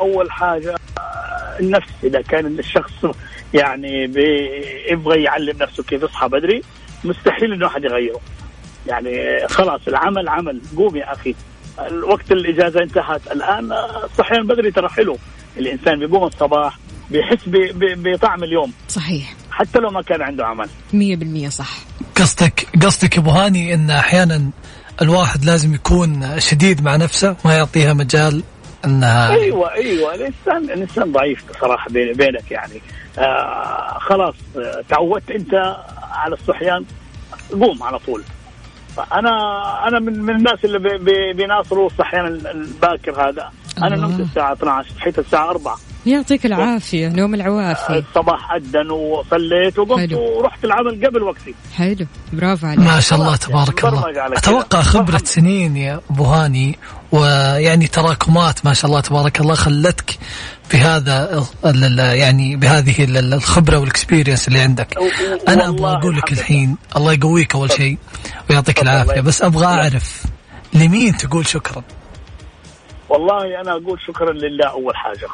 أول 0.00 0.30
حاجة 0.30 0.74
آه، 0.98 1.60
النفس. 1.60 1.90
إذا 2.04 2.22
كان 2.22 2.58
الشخص 2.58 2.92
يعني 3.54 4.06
بيبغى 4.06 5.22
يعلم 5.22 5.56
نفسه 5.60 5.82
كيف 5.82 6.02
يصحى 6.02 6.28
بدري 6.28 6.62
مستحيل 7.04 7.52
إنه 7.52 7.66
أحد 7.66 7.84
يغيره. 7.84 8.20
يعني 8.86 9.38
خلاص 9.48 9.80
العمل 9.88 10.28
عمل. 10.28 10.60
قوم 10.76 10.96
يا 10.96 11.12
أخي. 11.12 11.34
الوقت 11.86 12.32
الإجازة 12.32 12.82
انتهت. 12.82 13.32
الآن 13.32 13.72
الصحيان 14.04 14.46
بدري 14.46 14.70
ترى 14.70 14.88
حلو. 14.88 15.18
الإنسان 15.58 15.98
بيقوم 15.98 16.24
الصباح 16.24 16.78
بيحس 17.10 17.38
بطعم 17.76 18.44
اليوم. 18.44 18.72
صحيح. 18.88 19.34
حتى 19.50 19.78
لو 19.78 19.90
ما 19.90 20.02
كان 20.02 20.22
عنده 20.22 20.46
عمل. 20.46 20.68
مية 20.92 21.16
بالمية 21.16 21.48
صح. 21.48 21.70
قصدك 22.16 22.66
قصدك 22.82 23.14
يا 23.16 23.20
أبو 23.20 23.30
هاني 23.30 23.74
إن 23.74 23.90
أحيانا 23.90 24.50
الواحد 25.02 25.44
لازم 25.44 25.74
يكون 25.74 26.40
شديد 26.40 26.82
مع 26.82 26.96
نفسه 26.96 27.36
ما 27.44 27.54
يعطيها 27.54 27.92
مجال 27.92 28.42
إنها 28.84 29.30
أيوه 29.34 29.72
أيوه. 29.74 30.14
الانسان 30.14 30.64
الإنسان 30.76 31.12
ضعيف 31.12 31.44
بصراحة 31.50 31.90
بيني 31.90 32.10
وبينك 32.12 32.50
يعني. 32.50 32.80
آه 33.18 33.98
خلاص 34.00 34.34
آه، 34.56 34.84
تعودت 34.88 35.30
أنت 35.30 35.54
على 36.12 36.34
الصحيان 36.34 36.84
قوم 37.52 37.82
على 37.82 37.98
طول. 37.98 38.22
فانا 38.96 39.30
أنا 39.88 39.98
من 39.98 40.22
من 40.22 40.36
الناس 40.36 40.64
اللي 40.64 40.78
بي- 40.78 40.98
بي- 40.98 41.32
بيناصروا 41.32 41.86
الصحيان 41.86 42.26
ال- 42.26 42.46
الباكر 42.46 43.28
هذا. 43.28 43.50
أنا. 43.78 43.96
نمت 43.96 44.20
الساعة 44.20 44.52
12 44.52 44.90
صحيت 44.98 45.18
الساعة 45.18 45.50
4 45.50 45.78
يعطيك 46.06 46.46
العافية 46.46 47.08
نوم 47.08 47.34
العوافي 47.34 47.98
الصباح 48.08 48.52
أدن 48.52 48.90
وصليت 48.90 49.78
وقمت. 49.78 50.12
ورحت 50.12 50.64
العمل 50.64 51.06
قبل 51.06 51.22
وقتي. 51.22 51.54
حلو 51.76 52.06
برافو 52.32 52.66
عليك. 52.66 52.78
ما 52.80 53.00
شاء 53.00 53.18
الله 53.18 53.28
يعني 53.28 53.38
تبارك 53.38 53.84
الله 53.84 54.82
خبرة 54.82 55.16
الحمد 55.16 55.26
سنين 55.26 55.76
يا 55.76 56.00
أبو 56.10 56.24
هاني 56.24 56.78
ويعني 57.12 57.86
تراكمات 57.86 58.64
ما 58.66 58.74
شاء 58.74 58.90
الله 58.90 59.00
تبارك 59.00 59.40
الله 59.40 59.54
خلتك 59.54 60.18
بهذا 60.72 61.44
يعني 61.98 62.56
بهذه 62.56 63.04
ال- 63.04 63.16
ال- 63.16 63.34
الخبرة 63.34 63.78
والاكسبيرينس 63.78 64.48
اللي 64.48 64.58
عندك. 64.60 64.98
أنا 65.48 65.68
أبغى 65.68 65.92
أقول 65.92 66.16
لك 66.16 66.32
الحين 66.32 66.76
الله 66.96 67.12
يقويك 67.12 67.54
أول 67.54 67.72
شيء 67.72 67.98
ويعطيك 68.50 68.82
العافية 68.82 69.20
بس 69.20 69.42
أبغى. 69.42 69.66
أعرف 69.66 70.22
لمين 70.74 71.16
تقول 71.16 71.46
شكرا؟ 71.46 71.82
والله 73.08 73.60
أنا 73.60 73.72
أقول 73.72 73.98
شكرا 74.06 74.32
لله 74.32 74.66
أول 74.70 74.96
حاجة. 74.96 75.28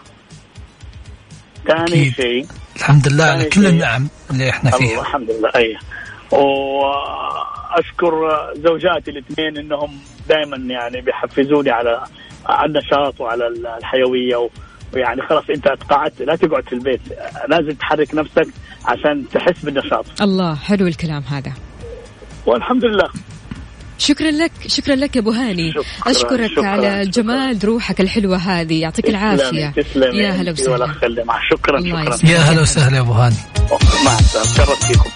ثاني. 1.66 2.10
شيء. 2.10 2.46
الحمد 2.76 3.08
لله 3.08 3.24
على 3.24 3.44
كل 3.44 3.66
النعم 3.66 4.08
اللي 4.30 4.50
إحنا 4.50 4.70
الله 4.76 4.86
فيها. 4.88 5.00
الحمد 5.00 5.30
لله 5.30 5.50
أي. 5.56 5.76
وأشكر 6.30 8.12
زوجاتي 8.66 9.10
الاثنين 9.10 9.56
إنهم 9.58 9.98
دائما 10.28 10.56
يعني 10.56 11.00
بيحفزوني 11.00 11.70
على 11.70 12.04
على 12.46 12.66
النشاط 12.68 13.20
وعلى 13.20 13.46
الحيوية 13.78 14.36
و- 14.36 14.50
ويعني 14.94 15.22
خلاص 15.22 15.44
أنت 15.50 15.64
تقاعدت 15.80 16.22
لا 16.22 16.36
تقعد 16.36 16.64
في 16.68 16.72
البيت 16.72 17.00
لازم 17.48 17.70
تحرك 17.70 18.14
نفسك 18.14 18.46
عشان 18.84 19.24
تحس 19.32 19.64
بالنشاط. 19.64 20.06
الله 20.22 20.54
حلو 20.54 20.86
الكلام 20.86 21.22
هذا. 21.22 21.52
والحمد 22.46 22.84
لله. 22.84 23.08
شكرا 24.05 24.30
لك 24.30 24.52
شكرا 24.66 24.94
لك 24.94 25.16
يا 25.16 25.20
أبو 25.20 25.30
هاني. 25.30 25.72
شكراً، 25.72 26.11
أشكرك 26.11 26.50
شكراً، 26.50 26.66
على 26.66 26.90
شكراً. 26.90 27.22
جمال 27.22 27.64
روحك 27.64 28.00
الحلوة 28.00 28.36
هذه. 28.36 28.80
يعطيك 28.80 29.09
العافية. 29.09 29.70
تسلمي. 29.70 29.72
تسلمي 29.72 30.18
يا 30.18 30.30
هلا 30.30 30.52
وسهلا. 30.52 30.86
شكرا 31.50 31.80
شكرا. 31.80 32.30
يا 32.30 32.38
هلا 32.38 32.61
وسهلا 32.62 32.96
يا 32.96 33.00
أبو 33.00 33.12
هاني. 33.12 33.36
مع 34.05 34.18
السلامة. 34.18 34.46
شرفت 34.55 34.84
فيكم. 34.84 35.11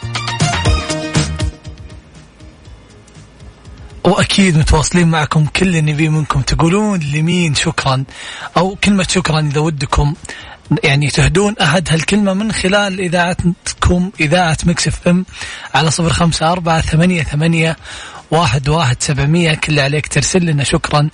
وأكيد 4.05 4.59
متواصلين 4.59 5.09
معكم 5.09 5.47
كل 5.57 5.66
اللي 5.66 5.80
نبيه 5.80 6.09
منكم. 6.09 6.41
تقولون 6.41 7.01
لمين 7.01 7.55
شكرا؟ 7.55 8.05
أو 8.57 8.76
كلمة 8.84 9.07
شكرا 9.11 9.41
إذا 9.41 9.61
ودكم. 9.61 10.14
يعني 10.85 11.11
تهدون 11.11 11.55
أحد 11.62 11.89
هالكلمة 11.91 12.35
من 12.35 12.53
خلال 12.53 13.01
إذاعتكم 13.01 14.11
إذاعة 14.21 14.59
Mix 14.64 14.89
FM 14.89 15.24
على 15.75 15.91
صفر 15.91 16.11
خمسة 16.11 16.53
أربعة 16.53 16.81
ثمانية 16.81 17.23
ثمانية 17.23 17.77
واحد 18.31 18.69
واحد 18.69 18.97
سبعمية. 19.03 19.55
كل 19.55 19.69
اللي 19.69 19.81
عليك 19.81 20.09
ترسل 20.09 20.47
لنا 20.47 20.64
شكرا. 20.64 21.09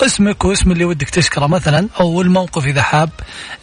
اسمك 0.00 0.44
واسم 0.44 0.72
اللي 0.72 0.84
ودك 0.84 1.10
تشكره 1.10 1.46
مثلا 1.46 1.88
أو 2.00 2.22
الموقف 2.22 2.66
إذا 2.66 2.82
حاب. 2.82 3.10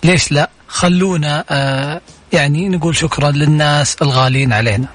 ليش 0.04 0.32
لا؟ 0.32 0.50
خلونا 0.68 1.46
آه 1.50 2.02
يعني 2.34 2.70
نقول 2.70 2.96
شكرا 2.96 3.32
للناس 3.32 3.96
الغالين 4.02 4.54
علينا. 4.54 4.88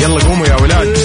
يلا 0.00 0.24
قوموا 0.24 0.46
يا 0.46 0.56
ولاد. 0.56 0.98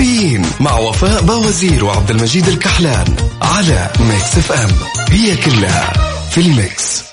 كافيين 0.00 0.42
مع 0.60 0.78
وفاء 0.78 1.22
بوازير 1.22 1.84
وعبد 1.84 2.10
المجيد 2.10 2.48
الكحلان 2.48 3.16
على 3.42 3.92
ميكس 4.00 4.38
اف 4.38 4.52
ام. 4.52 4.70
هي 5.10 5.36
كلها 5.36 5.92
في 6.30 6.40
الميكس. 6.40 7.09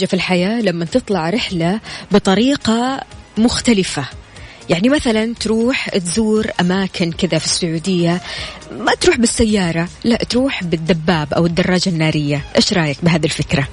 حاجة 0.00 0.06
في 0.08 0.14
الحياة 0.14 0.60
لما 0.60 0.84
تطلع 0.84 1.30
رحلة 1.30 1.80
بطريقة 2.10 3.00
مختلفة 3.38 4.04
يعني 4.70 4.88
مثلا 4.88 5.34
تروح 5.34 5.88
تزور 5.88 6.46
أماكن 6.60 7.12
كذا 7.12 7.38
في 7.38 7.44
السعودية 7.44 8.20
ما 8.72 8.94
تروح 8.94 9.16
بالسيارة 9.16 9.88
لا 10.04 10.16
تروح 10.16 10.64
بالدباب 10.64 11.34
أو 11.34 11.46
الدراجة 11.46 11.88
النارية 11.88 12.44
إيش 12.56 12.72
رأيك 12.72 12.98
بهذه 13.02 13.24
الفكرة؟ 13.24 13.68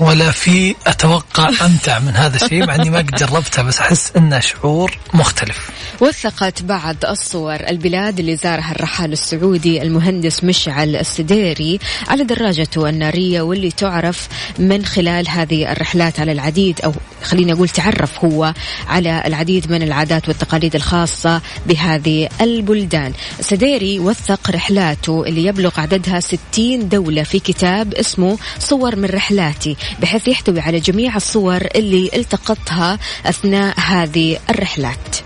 ولا 0.00 0.30
في 0.30 0.74
أتوقع 0.86 1.48
أمتع 1.48 1.98
من 1.98 2.16
هذا 2.16 2.36
الشيء 2.36 2.66
مع 2.66 2.74
إني 2.74 2.90
ما 2.90 2.98
قد 2.98 3.10
جربتها 3.10 3.62
بس 3.62 3.78
أحس 3.78 4.12
انه 4.16 4.40
شعور 4.40 4.98
مختلف. 5.14 5.70
وثقت 6.00 6.62
بعض 6.62 6.96
الصور 7.04 7.54
البلاد 7.54 8.18
اللي 8.18 8.36
زارها 8.36 8.72
الرحال 8.72 9.12
السعودي 9.12 9.82
المهندس 9.82 10.44
مشعل 10.44 10.96
السديري 10.96 11.78
على 12.08 12.24
دراجته 12.24 12.88
النارية 12.88 13.42
واللي 13.42 13.70
تعرف 13.70 14.28
من 14.58 14.84
خلال 14.84 15.28
هذه 15.28 15.72
الرحلات 15.72 16.20
على 16.20 16.32
العديد 16.32 16.80
أو 16.80 16.92
خليني 17.22 17.52
أقول 17.52 17.68
تعرف 17.68 18.24
هو 18.24 18.54
على 18.88 19.22
العديد 19.26 19.72
من 19.72 19.82
العادات 19.82 20.28
والتقاليد 20.28 20.74
الخاصة 20.74 21.40
بهذه 21.66 22.28
البلدان. 22.40 23.12
السديري 23.38 23.98
وثق 23.98 24.50
رحلاته 24.50 25.24
اللي 25.26 25.44
يبلغ 25.44 25.80
عددها 25.80 26.20
60 26.20 26.88
دولة 26.88 27.22
في 27.22 27.38
كتاب 27.38 27.94
اسمه 27.94 28.38
صور 28.58 28.96
من 28.96 29.04
رحلاتي. 29.04 29.76
بحيث 30.00 30.28
يحتوي 30.28 30.60
على 30.60 30.80
جميع 30.80 31.16
الصور 31.16 31.60
اللي 31.74 32.10
التقطها 32.14 32.98
أثناء 33.26 33.80
هذه 33.80 34.38
الرحلات. 34.50 35.16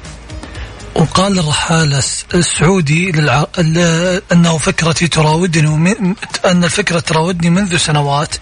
وقال 0.94 1.38
الرحالة 1.38 1.98
الس- 1.98 2.24
السعودي 2.34 3.12
للع... 3.12 3.46
ل- 3.58 4.20
أنه 4.32 4.58
فكرتي 4.58 5.08
تراودني 5.08 5.66
ومن... 5.66 6.14
أن 6.44 6.64
الفكرة 6.64 7.00
تراودني 7.00 7.50
منذ 7.50 7.76
سنوات 7.76 8.34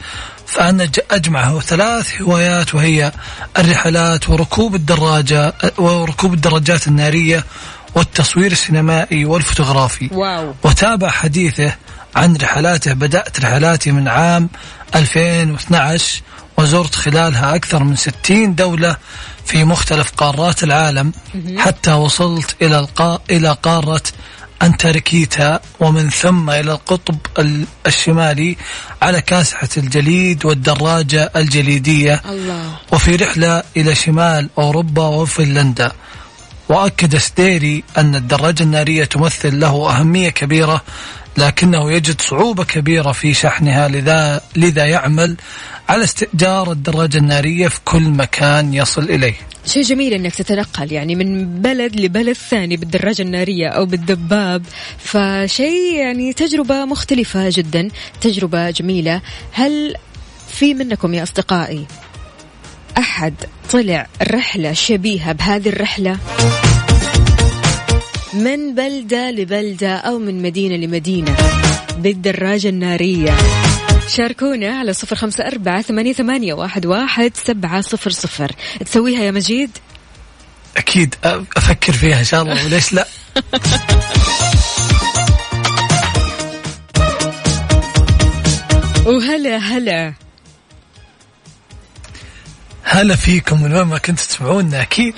فأنا 0.46 0.84
ج- 0.84 1.00
أجمع 1.10 1.60
ثلاث 1.60 2.22
هوايات 2.22 2.74
وهي 2.74 3.12
الرحلات 3.58 4.28
وركوب 4.28 4.74
الدراجة 4.74 5.54
وركوب 5.78 6.34
الدراجات 6.34 6.88
النارية 6.88 7.44
والتصوير 7.94 8.52
السينمائي 8.52 9.24
والفوتوغرافي. 9.24 10.08
واو. 10.12 10.54
وتابع 10.64 11.08
حديثه 11.10 11.74
عن 12.16 12.36
رحلاته 12.36 12.92
بدأت 12.92 13.40
رحلاتي 13.40 13.92
من 13.92 14.08
عام 14.08 14.48
2012 14.94 16.22
وزرت 16.58 16.94
خلالها 16.94 17.54
أكثر 17.54 17.84
من 17.84 17.96
60 17.96 18.54
دولة 18.54 18.96
في 19.44 19.64
مختلف 19.64 20.10
قارات 20.16 20.62
العالم. 20.64 21.12
حتى 21.58 21.92
وصلت 21.92 22.56
إلى 22.62 22.78
القا... 22.78 23.18
إلى 23.30 23.56
قارة 23.62 24.02
أنتاركتيكا 24.62 25.60
ومن 25.80 26.10
ثم 26.10 26.50
إلى 26.50 26.72
القطب 26.72 27.16
ال- 27.38 27.64
الشمالي 27.86 28.56
على 29.02 29.20
كاسحة 29.22 29.68
الجليد 29.76 30.44
والدراجة 30.46 31.32
الجليدية. 31.36 32.22
الله. 32.28 32.76
وفي 32.92 33.16
رحلة 33.16 33.62
إلى 33.76 33.94
شمال 33.94 34.50
أوروبا 34.58 35.02
وفنلندا. 35.06 35.92
وأكد 36.68 37.16
ستيري 37.16 37.84
أن 37.98 38.14
الدراجة 38.14 38.62
النارية 38.62 39.04
تمثل 39.04 39.60
له 39.60 39.90
أهمية 39.90 40.28
كبيرة 40.30 40.82
لكنه 41.38 41.92
يجد 41.92 42.20
صعوبة 42.20 42.64
كبيرة 42.64 43.12
في 43.12 43.34
شحنها 43.34 43.88
لذا, 43.88 44.40
لذا 44.56 44.86
يعمل 44.86 45.36
على 45.88 46.04
استئجار 46.04 46.72
الدراجة 46.72 47.18
النارية 47.18 47.68
في 47.68 47.80
كل 47.84 48.02
مكان 48.02 48.74
يصل 48.74 49.02
إليه. 49.02 49.34
شيء 49.66 49.82
جميل 49.82 50.12
إنك 50.12 50.34
تتنقل 50.34 50.92
يعني 50.92 51.14
من 51.14 51.60
بلد 51.62 52.00
لبلد 52.00 52.32
ثاني 52.32 52.76
بالدراجة 52.76 53.22
النارية 53.22 53.68
أو 53.68 53.86
بالدباب. 53.86 54.62
فشيء 54.98 55.94
يعني 55.94 56.32
تجربة 56.32 56.84
مختلفة 56.84 57.48
جدا 57.52 57.88
تجربة 58.20 58.70
جميلة. 58.70 59.20
هل 59.52 59.94
في 60.48 60.74
منكم 60.74 61.14
يا 61.14 61.22
أصدقائي 61.22 61.86
أحد 62.98 63.34
طلع 63.72 64.06
رحلة 64.22 64.72
شبيهة 64.72 65.32
بهذه 65.32 65.68
الرحلة؟ 65.68 66.18
من 68.36 68.74
بلدة 68.74 69.30
لبلدة 69.30 69.96
أو 69.96 70.18
من 70.18 70.42
مدينة 70.42 70.76
لمدينة 70.76 71.36
بالدراجة 71.98 72.68
النارية. 72.68 73.36
شاركونا 74.08 74.78
على 74.78 74.92
صفر 74.92 75.16
خمسة 75.16 75.46
أربعة 75.46 75.82
ثمانية, 75.82 76.12
ثمانية 76.12 76.54
واحد, 76.54 76.86
واحد 76.86 77.32
سبعة 77.34 77.80
صفر 77.80 78.10
صفر. 78.10 78.52
تسويها 78.86 79.22
يا 79.22 79.30
مجيد؟ 79.30 79.70
أكيد 80.76 81.14
أفكر 81.56 81.92
فيها 81.92 82.18
إن 82.18 82.24
شاء 82.24 82.42
الله 82.42 82.64
وليش 82.64 82.92
لا؟ 82.92 83.06
وهلا 89.06 89.56
هلا. 89.56 90.14
هلا 92.82 93.16
فيكم 93.16 93.62
من 93.62 93.72
وين 93.72 93.82
ما 93.82 93.98
كنتوا 93.98 94.26
تسمعونا 94.26 94.82
أكيد. 94.82 95.14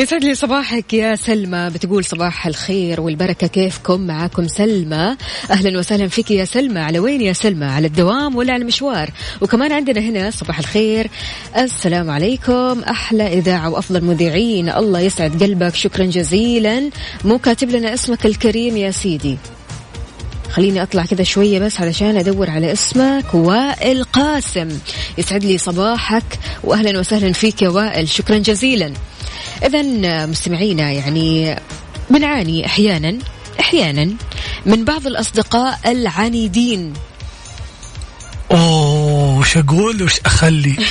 يسعد 0.00 0.24
لي 0.24 0.34
صباحك 0.34 0.94
يا 0.94 1.14
سلمى. 1.14 1.70
بتقول 1.74 2.04
صباح 2.04 2.46
الخير 2.46 3.00
والبركة. 3.00 3.46
كيفكم؟ 3.46 4.00
معاكم 4.00 4.48
سلمى. 4.48 5.16
أهلا 5.50 5.78
وسهلا 5.78 6.08
فيك 6.08 6.30
يا 6.30 6.44
سلمى. 6.44 6.80
على 6.80 6.98
وين 6.98 7.20
يا 7.20 7.32
سلمى؟ 7.32 7.64
على 7.64 7.86
الدوام 7.86 8.36
ولا 8.36 8.52
على 8.52 8.62
المشوار؟ 8.62 9.10
وكمان 9.40 9.72
عندنا 9.72 10.00
هنا 10.00 10.30
صباح 10.30 10.58
الخير. 10.58 11.10
السلام 11.56 12.10
عليكم. 12.10 12.82
أحلى 12.82 13.26
إذاعة 13.38 13.70
وأفضل 13.70 14.04
مذيعين. 14.04 14.68
الله 14.68 15.00
يسعد 15.00 15.42
قلبك. 15.42 15.74
شكرا 15.74 16.04
جزيلا. 16.04 16.90
مو 17.24 17.38
كاتب 17.38 17.70
لنا 17.70 17.94
اسمك 17.94 18.26
الكريم 18.26 18.76
يا 18.76 18.90
سيدي. 18.90 19.38
خليني 20.50 20.82
أطلع 20.82 21.04
كذا 21.04 21.22
شوية 21.22 21.58
بس 21.58 21.80
علشان 21.80 22.16
أدور 22.16 22.50
على 22.50 22.72
اسمك. 22.72 23.34
وائل 23.34 24.04
قاسم. 24.04 24.78
يسعد 25.18 25.44
لي 25.44 25.58
صباحك. 25.58 26.38
واهلا 26.64 26.98
وسهلا 26.98 27.32
فيك 27.32 27.62
يا 27.62 27.68
وائل. 27.68 28.08
شكرا 28.08 28.38
جزيلا. 28.38 28.92
اذا 29.62 29.82
مستمعينا 30.26 30.90
يعني 30.90 31.56
بنعاني 32.10 32.66
أحيانا 32.66 33.18
أحيانا 33.60 34.10
من 34.66 34.84
بعض 34.84 35.06
الأصدقاء 35.06 35.78
العنيدين. 35.86 36.92
أوه 38.50 39.38
وش 39.38 39.56
أقول 39.56 40.02
وش 40.02 40.20
أخلي؟ 40.26 40.76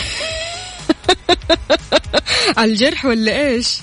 على 2.57 2.71
الجرح 2.71 3.05
ولا 3.05 3.47
إيش؟ 3.47 3.77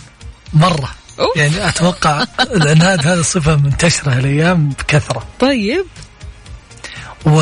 مرة. 0.52 0.90
أوف. 1.20 1.36
يعني 1.36 1.68
أتوقع 1.68 2.24
العناد 2.56 3.06
هذه 3.06 3.22
صفة 3.22 3.56
منتشرة 3.56 4.12
الأيام 4.18 4.68
بكثرة. 4.68 5.26
طيب. 5.40 5.84
و... 7.26 7.40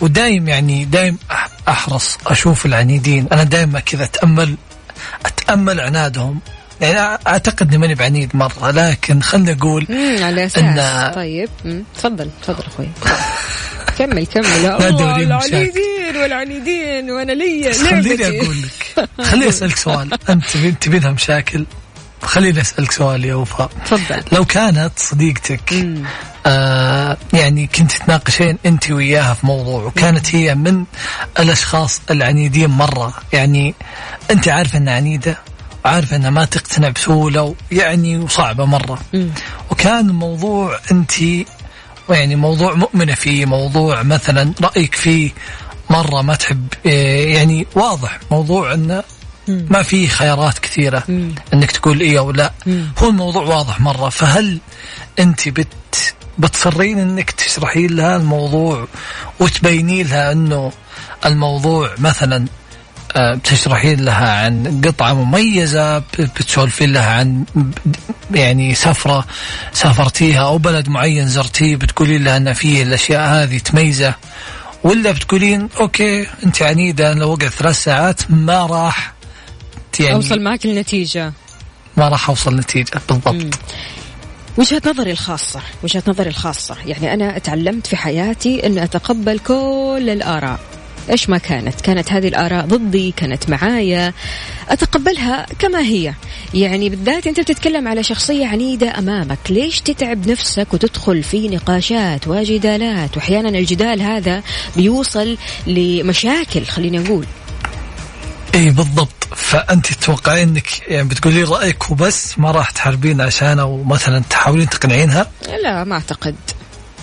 ودايم 0.00 0.48
يعني 0.48 0.84
دايم 0.84 1.18
أح- 1.30 1.68
أحرص 1.68 2.18
أشوف 2.26 2.66
العنيدين. 2.66 3.26
أنا 3.32 3.42
دايما 3.42 3.80
كذا 3.80 4.04
اتامل 4.04 4.56
أتأمل 5.26 5.80
عنادهم. 5.80 6.40
يعني 6.80 7.18
أعتقد 7.26 7.68
إني 7.68 7.78
ماني 7.78 7.94
بعنيد 7.94 8.36
مرة 8.36 8.70
لكن 8.70 9.22
خلنا 9.22 9.52
نقول 9.52 9.86
مم 9.88 10.24
على 10.24 10.44
أساس 10.46 10.64
إن- 10.64 11.14
طيب. 11.14 11.48
تفضل 11.98 12.30
تفضل 12.42 12.64
أخوي 12.66 12.88
كمل 13.98 14.26
كمل 14.26 14.44
لا 14.62 14.88
الله. 14.88 15.16
العنيدين 15.16 16.16
والعنيدين 16.22 17.10
وأنا 17.10 17.32
لي 17.32 17.72
خليني. 17.72 18.26
أقول 18.40 18.56
لك 18.62 19.08
خليني 19.24 19.48
أسألك 19.48 19.76
سؤال 19.76 20.10
أنت 20.30 20.44
تبين 20.50 20.78
تبينها 20.78 21.10
مشاكل 21.10 21.66
خليني 22.22 22.60
أسألك 22.60 22.92
سؤال 22.92 23.24
يا 23.24 23.34
وفاء 23.34 23.70
تفضل 23.86 24.22
لو 24.32 24.44
كانت 24.44 24.90
صديقتك 24.96 25.72
مم. 25.72 26.04
آه 26.46 27.16
يعني 27.32 27.66
كنت 27.66 27.92
تناقشين 27.92 28.58
أنت 28.66 28.90
وياها 28.90 29.34
في 29.34 29.46
موضوع 29.46 29.82
وكانت 29.84 30.34
هي 30.34 30.54
من 30.54 30.84
الأشخاص 31.40 32.00
العنيدين 32.10 32.70
مرة 32.70 33.14
يعني 33.32 33.74
أنت 34.30 34.48
عارفة 34.48 34.78
إنها 34.78 34.94
عنيدة 34.94 35.38
وعارفه 35.86 36.16
إنها 36.16 36.30
ما 36.30 36.44
تقتنع 36.44 36.88
بسهولة 36.88 37.54
يعني 37.72 38.18
وصعبة 38.18 38.64
مرة. 38.64 38.98
وكان 39.70 40.08
الموضوع 40.10 40.78
أنت 40.92 41.12
يعني 42.10 42.36
موضوع 42.36 42.74
مؤمنة 42.74 43.14
فيه 43.14 43.46
موضوع 43.46 44.02
مثلا 44.02 44.52
رأيك 44.62 44.94
فيه 44.94 45.30
مرة 45.90 46.22
ما 46.22 46.34
تحب 46.34 46.66
إيه، 46.86 47.34
يعني 47.36 47.66
واضح 47.74 48.18
موضوع 48.30 48.74
إنه 48.74 49.02
ما 49.48 49.82
في 49.82 50.08
خيارات 50.08 50.58
كثيرة 50.58 51.02
مم. 51.08 51.34
إنك 51.54 51.70
تقول 51.70 52.00
إيه 52.00 52.18
أو 52.18 52.30
لا. 52.30 52.52
هو 52.98 53.08
الموضوع 53.08 53.42
واضح 53.42 53.80
مرة 53.80 54.08
فهل 54.08 54.58
أنت 55.18 55.48
بت 55.48 56.14
بتصرين 56.38 56.98
إنك 56.98 57.30
تشرحين 57.30 57.96
لها 57.96 58.16
الموضوع 58.16 58.88
وتبينين 59.40 60.06
لها 60.06 60.32
إنه 60.32 60.72
الموضوع 61.26 61.90
مثلا 61.98 62.46
بتشرحين 63.18 64.04
لها 64.04 64.44
عن 64.44 64.80
قطعة 64.84 65.12
مميزة 65.12 65.98
بتسولفين 65.98 66.92
لها 66.92 67.10
عن 67.10 67.44
يعني 68.30 68.74
سفرة 68.74 69.26
سافرتيها 69.72 70.42
أو 70.42 70.58
بلد 70.58 70.88
معين 70.88 71.28
زرتيه 71.28 71.76
بتقولين 71.76 72.24
لها 72.24 72.36
أن 72.36 72.52
فيه 72.52 72.82
الأشياء 72.82 73.20
هذه 73.28 73.58
تميزة 73.58 74.14
ولا 74.84 75.12
بتقولين 75.12 75.68
أوكي 75.80 76.26
أنت 76.44 76.62
عنيدة 76.62 77.14
لو 77.14 77.32
وقعت 77.32 77.50
ثلاث 77.50 77.82
ساعات 77.84 78.30
ما 78.30 78.66
راح 78.66 79.12
يعني 80.00 80.14
أوصل 80.14 80.40
معك 80.40 80.64
النتيجة. 80.64 81.32
ما 81.96 82.08
راح 82.08 82.28
أوصل 82.28 82.56
نتيجة 82.56 83.00
بالضبط. 83.08 83.34
مم. 83.34 83.50
وجهة 84.56 84.82
نظري 84.86 85.10
الخاصة 85.10 85.60
وجهة 85.82 86.02
نظري 86.06 86.28
الخاصة 86.30 86.76
يعني 86.86 87.14
أنا 87.14 87.38
تعلمت 87.38 87.86
في 87.86 87.96
حياتي 87.96 88.66
أن 88.66 88.78
أتقبل 88.78 89.38
كل 89.38 90.06
الآراء. 90.12 90.60
إيش 91.10 91.28
ما 91.28 91.38
كانت؟ 91.38 91.80
كانت 91.80 92.12
هذه 92.12 92.28
الآراء 92.28 92.66
ضدي 92.66 93.14
كانت 93.16 93.50
معايا. 93.50 94.12
أتقبلها 94.68 95.46
كما 95.58 95.80
هي. 95.80 96.14
يعني 96.54 96.88
بالذات 96.88 97.26
أنت 97.26 97.40
بتتكلم 97.40 97.88
على 97.88 98.02
شخصية 98.02 98.46
عنيدة 98.46 98.98
أمامك. 98.98 99.38
ليش 99.50 99.80
تتعب 99.80 100.28
نفسك 100.30 100.74
وتدخل 100.74 101.22
في 101.22 101.48
نقاشات 101.48 102.28
وجدالات؟ 102.28 103.16
وأحيانا 103.16 103.48
الجدال 103.48 104.02
هذا 104.02 104.42
بيوصل 104.76 105.38
لمشاكل 105.66 106.64
خلينا 106.64 106.98
نقول 106.98 107.26
اي 108.54 108.70
بالضبط. 108.70 109.28
فأنت 109.36 109.92
تتوقعين 109.92 110.48
إنك 110.48 110.82
يعني 110.88 111.08
بتقولي 111.08 111.42
رأيك 111.42 111.90
وبس 111.90 112.38
ما 112.38 112.50
راح 112.50 112.70
تحاربين 112.70 113.20
عشانه 113.20 113.64
ومثلا 113.64 114.22
تحاولين 114.30 114.68
تقنعينها؟ 114.68 115.30
لا 115.62 115.84
ما 115.84 115.94
أعتقد. 115.94 116.34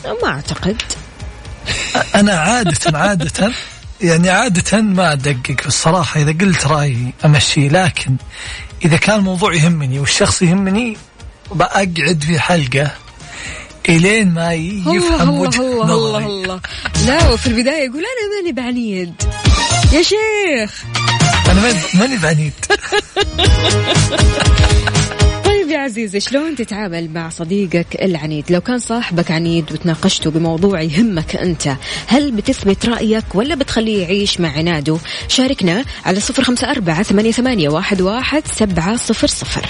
ما 0.05 0.29
أعتقد. 0.29 0.81
أنا 2.15 2.33
عادة 2.33 2.97
عادة 2.97 3.53
يعني 4.01 4.29
عادة 4.29 4.81
ما 4.81 5.11
أدقق 5.13 5.55
الصراحة 5.65 6.21
إذا 6.21 6.31
قلت 6.31 6.67
رايي 6.67 7.13
أمشي 7.25 7.67
لكن 7.69 8.15
إذا 8.85 8.97
كان 8.97 9.15
الموضوع 9.19 9.53
يهمني 9.53 9.99
والشخص 9.99 10.41
يهمني 10.41 10.97
بقعد 11.51 12.23
في 12.27 12.39
حلقة 12.39 12.91
إلين 13.89 14.33
ما 14.33 14.53
يفهم 14.53 15.29
الله 15.29 15.41
وجهه 15.41 15.61
الله 15.61 15.83
الله 15.83 16.19
نظري. 16.19 16.25
الله. 16.25 16.59
لا 17.07 17.29
وفي 17.29 17.47
البداية 17.47 17.85
يقول 17.85 18.03
أنا 18.03 18.41
ماني 18.41 18.51
بعنيد. 18.51 19.13
يا 19.93 20.01
شيخ. 20.01 20.83
أنا 21.49 21.61
ماني- 21.61 21.79
ماني 21.93 22.17
بعنيد. 22.17 22.53
يا 25.73 25.79
عزيزي 25.79 26.19
شلون 26.19 26.55
تتعامل 26.55 27.09
مع 27.09 27.29
صديقك 27.29 28.01
العنيد؟ 28.01 28.51
لو 28.51 28.61
كان 28.61 28.79
صاحبك 28.79 29.31
عنيد 29.31 29.71
وتناقشته 29.71 30.31
بموضوع 30.31 30.81
يهمك 30.81 31.35
أنت 31.35 31.75
هل 32.07 32.31
بتثبت 32.31 32.85
رأيك 32.85 33.35
ولا 33.35 33.55
بتخليه 33.55 34.01
يعيش 34.01 34.39
مع 34.39 34.49
عناده؟ 34.49 34.97
شاركنا 35.27 35.85
على 36.05 36.19
صفر 36.19 36.43
خمسة 36.43 36.71
أربعة 36.71 37.03
ثمانية, 37.03 37.31
ثمانية 37.31 37.69
واحد, 37.69 38.01
واحد 38.01 38.47
سبعة 38.47 38.97
صفر 38.97 39.27
صفر. 39.27 39.65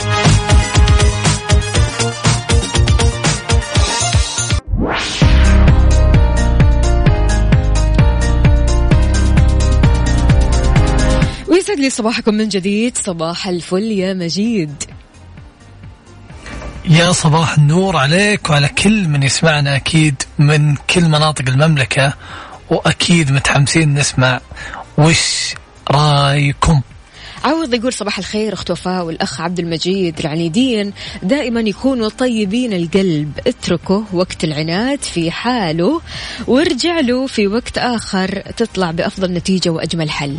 ويسعد 11.47 11.79
لي 11.79 11.89
صباحكم 11.89 12.33
من 12.33 12.49
جديد. 12.49 12.97
صباح 12.97 13.47
الفل 13.47 13.83
يا 13.83 14.13
مجيد. 14.13 14.83
يا 16.89 17.11
صباح 17.11 17.57
النور 17.57 17.97
عليك 17.97 18.49
وعلى 18.49 18.67
كل 18.67 19.07
من 19.07 19.23
يسمعنا 19.23 19.75
أكيد 19.75 20.23
من 20.39 20.75
كل 20.75 21.03
مناطق 21.03 21.49
المملكة 21.49 22.13
وأكيد 22.69 23.31
متحمسين 23.31 23.93
نسمع 23.93 24.39
وش 24.97 25.53
رأيكم؟ 25.91 26.81
عوض 27.43 27.73
يقول 27.73 27.93
صباح 27.93 28.17
الخير 28.17 28.53
أخت 28.53 28.71
وفاء 28.71 29.05
والأخ 29.05 29.41
عبد 29.41 29.59
المجيد 29.59 30.19
العنيدين. 30.19 30.93
دائما 31.23 31.61
يكونوا 31.61 32.09
طيبين 32.09 32.73
القلب. 32.73 33.31
اتركه 33.47 34.05
وقت 34.13 34.43
العناد 34.43 35.03
في 35.03 35.31
حاله 35.31 36.01
وارجع 36.47 36.99
له 36.99 37.27
في 37.27 37.47
وقت 37.47 37.77
آخر 37.77 38.41
تطلع 38.57 38.91
بأفضل 38.91 39.33
نتيجة 39.33 39.69
وأجمل 39.69 40.11
حل. 40.11 40.37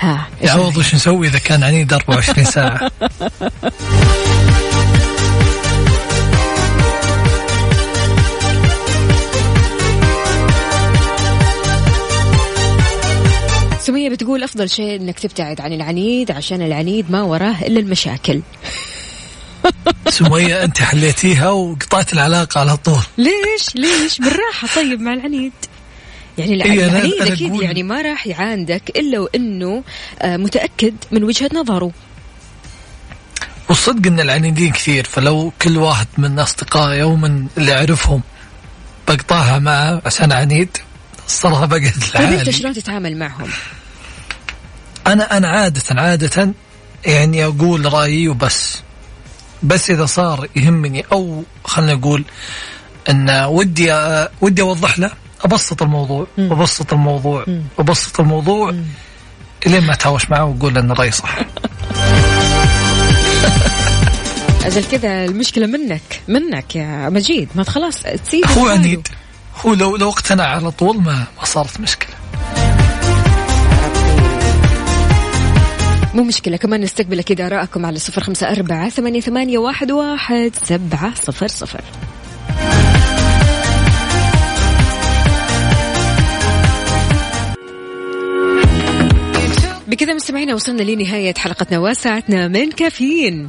ها 0.00 0.26
إيش 0.42 0.50
يا 0.50 0.54
عوض 0.54 0.64
رأيك؟ 0.64 0.78
وش 0.78 0.94
نسوي 0.94 1.28
إذا 1.28 1.38
كان 1.38 1.62
عنيد 1.62 1.92
24 1.92 2.44
ساعة؟ 2.44 2.90
سمية 14.04 14.16
بتقول 14.16 14.42
أفضل 14.42 14.70
شيء 14.70 14.96
إنك 15.00 15.18
تبتعد 15.18 15.60
عن 15.60 15.72
العنيد 15.72 16.30
عشان 16.30 16.62
العنيد 16.62 17.10
ما 17.10 17.22
وراه 17.22 17.56
إلا 17.62 17.80
المشاكل. 17.80 18.40
سمية 20.08 20.64
أنت 20.64 20.78
حليتيها 20.78 21.50
وقطعت 21.50 22.12
العلاقة 22.12 22.60
على 22.60 22.76
طول. 22.76 23.00
ليش؟ 23.18 23.74
ليش؟ 23.74 24.18
بالراحة 24.18 24.68
طيب 24.76 25.00
مع 25.00 25.12
العنيد. 25.12 25.52
يعني 26.38 26.64
إيه، 26.64 26.84
العنيد 26.86 27.12
أنا 27.12 27.32
أكيد 27.32 27.52
أقول- 27.56 27.62
يعني 27.62 27.82
ما 27.82 28.02
راح 28.02 28.26
يعاندك 28.26 28.82
إلا 28.96 29.20
وإنه 29.20 29.82
آه، 30.22 30.36
متأكد 30.36 30.94
من 31.12 31.24
وجهة 31.24 31.50
نظره. 31.54 31.90
والصدق 33.68 34.06
أن 34.06 34.20
العنيدين 34.20 34.72
كثير 34.72 35.04
فلو 35.04 35.52
كل 35.62 35.78
واحد 35.78 36.06
من 36.18 36.38
أصدقائي 36.38 37.02
أو 37.02 37.16
من 37.16 37.46
اللي 37.58 37.72
أعرفهم 37.78 38.22
بقطعها 39.08 39.58
معه 39.58 40.02
عشان 40.06 40.32
عنيد 40.32 40.68
الصراحة 41.26 41.66
بقعد 41.66 41.92
طيب 42.14 42.32
أنت 42.32 42.50
شلون 42.50 42.72
تتعامل 42.74 43.16
معهم؟ 43.16 43.48
أنا 45.06 45.36
أنا 45.36 45.48
عادة 45.48 45.82
عادة 45.90 46.54
يعني 47.04 47.44
أقول 47.44 47.92
رأيي 47.92 48.28
وبس. 48.28 48.82
بس 49.62 49.90
إذا 49.90 50.06
صار 50.06 50.48
يهمني 50.56 51.04
أو 51.12 51.42
خلنا 51.64 51.94
نقول 51.94 52.24
أن 53.10 53.30
ودي 53.30 53.92
ودي 54.40 54.62
أوضح 54.62 54.98
له 54.98 55.10
أبسط 55.44 55.82
الموضوع 55.82 56.26
مم. 56.38 56.50
وأبسط 56.52 56.92
الموضوع 56.92 57.44
مم. 57.46 57.62
وأبسط 57.78 58.20
الموضوع 58.20 58.74
إلين 59.66 59.86
ما 59.86 59.92
أتهاوش 59.92 60.30
معه 60.30 60.44
وأقول 60.44 60.78
أن 60.78 60.92
رأيي 60.92 61.10
صح 61.10 61.38
أجل 64.64 64.84
كذا 64.84 65.24
المشكلة 65.24 65.66
منك 65.66 66.20
منك 66.28 66.76
يا 66.76 67.08
مجيد. 67.08 67.48
ما 67.54 67.64
خلاص 67.64 68.02
تسيب 68.02 68.46
هو 68.46 68.68
عنيد 68.68 69.08
هو 69.66 69.74
لو 69.74 69.96
لو 69.96 70.08
اقتنع 70.08 70.44
على 70.44 70.70
طول 70.70 71.02
ما 71.02 71.24
ما 71.38 71.44
صارت 71.44 71.80
مشكلة. 71.80 72.14
مو 76.14 76.22
مشكلة 76.22 76.56
كمان 76.56 76.80
نستقبل 76.80 77.22
كذا 77.22 77.46
آراءكم 77.46 77.86
على 77.86 77.98
صفر 77.98 78.22
خمسة 78.22 78.50
أربعة 78.50 78.88
ثمانية, 78.88 79.20
ثمانية 79.20 79.58
واحد, 79.58 79.90
واحد 79.90 80.52
سبعة 80.62 81.14
صفر 81.14 81.46
صفر. 81.46 81.80
بكذا 89.88 90.14
مستمعينا 90.14 90.54
وصلنا 90.54 90.82
لنهاية 90.82 91.34
حلقتنا 91.34 91.78
وساعتنا 91.78 92.48
من 92.48 92.70
كافيين. 92.70 93.48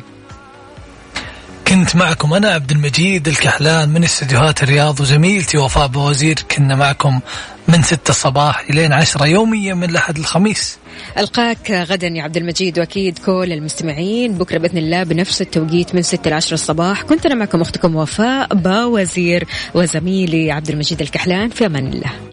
كنت 1.67 1.95
معكم 1.95 2.33
أنا 2.33 2.49
عبد 2.49 2.71
المجيد 2.71 3.27
الكحلان 3.27 3.89
من 3.89 4.03
استديوهات 4.03 4.63
الرياض 4.63 4.99
وزميلتي 5.01 5.57
وفاء 5.57 5.87
بوزير 5.87 6.35
كنا 6.51 6.75
معكم 6.75 7.19
من 7.67 7.81
ستة 7.83 8.09
الصباح 8.09 8.69
إلين 8.69 8.93
عشرة 8.93 9.27
يوميا 9.27 9.73
من 9.73 9.89
الأحد 9.89 10.17
الخميس. 10.17 10.77
ألقاك 11.17 11.71
غدا 11.71 12.07
يا 12.07 12.23
عبد 12.23 12.37
المجيد 12.37 12.79
وأكيد 12.79 13.19
كل 13.19 13.51
المستمعين. 13.51 14.33
بكرة 14.33 14.57
بإذن 14.57 14.77
الله 14.77 15.03
بنفس 15.03 15.41
التوقيت 15.41 15.95
من 15.95 16.01
6 16.01 16.29
ل 16.29 16.33
10 16.33 16.53
الصباح. 16.53 17.01
كنت 17.01 17.25
أنا 17.25 17.35
معكم 17.35 17.61
أختكم 17.61 17.95
وفاء 17.95 18.53
باوزير 18.53 19.47
وزميلي 19.73 20.51
عبد 20.51 20.69
المجيد 20.69 21.01
الكحلان. 21.01 21.49
في 21.49 21.65
أمان 21.65 21.87
الله. 21.87 22.11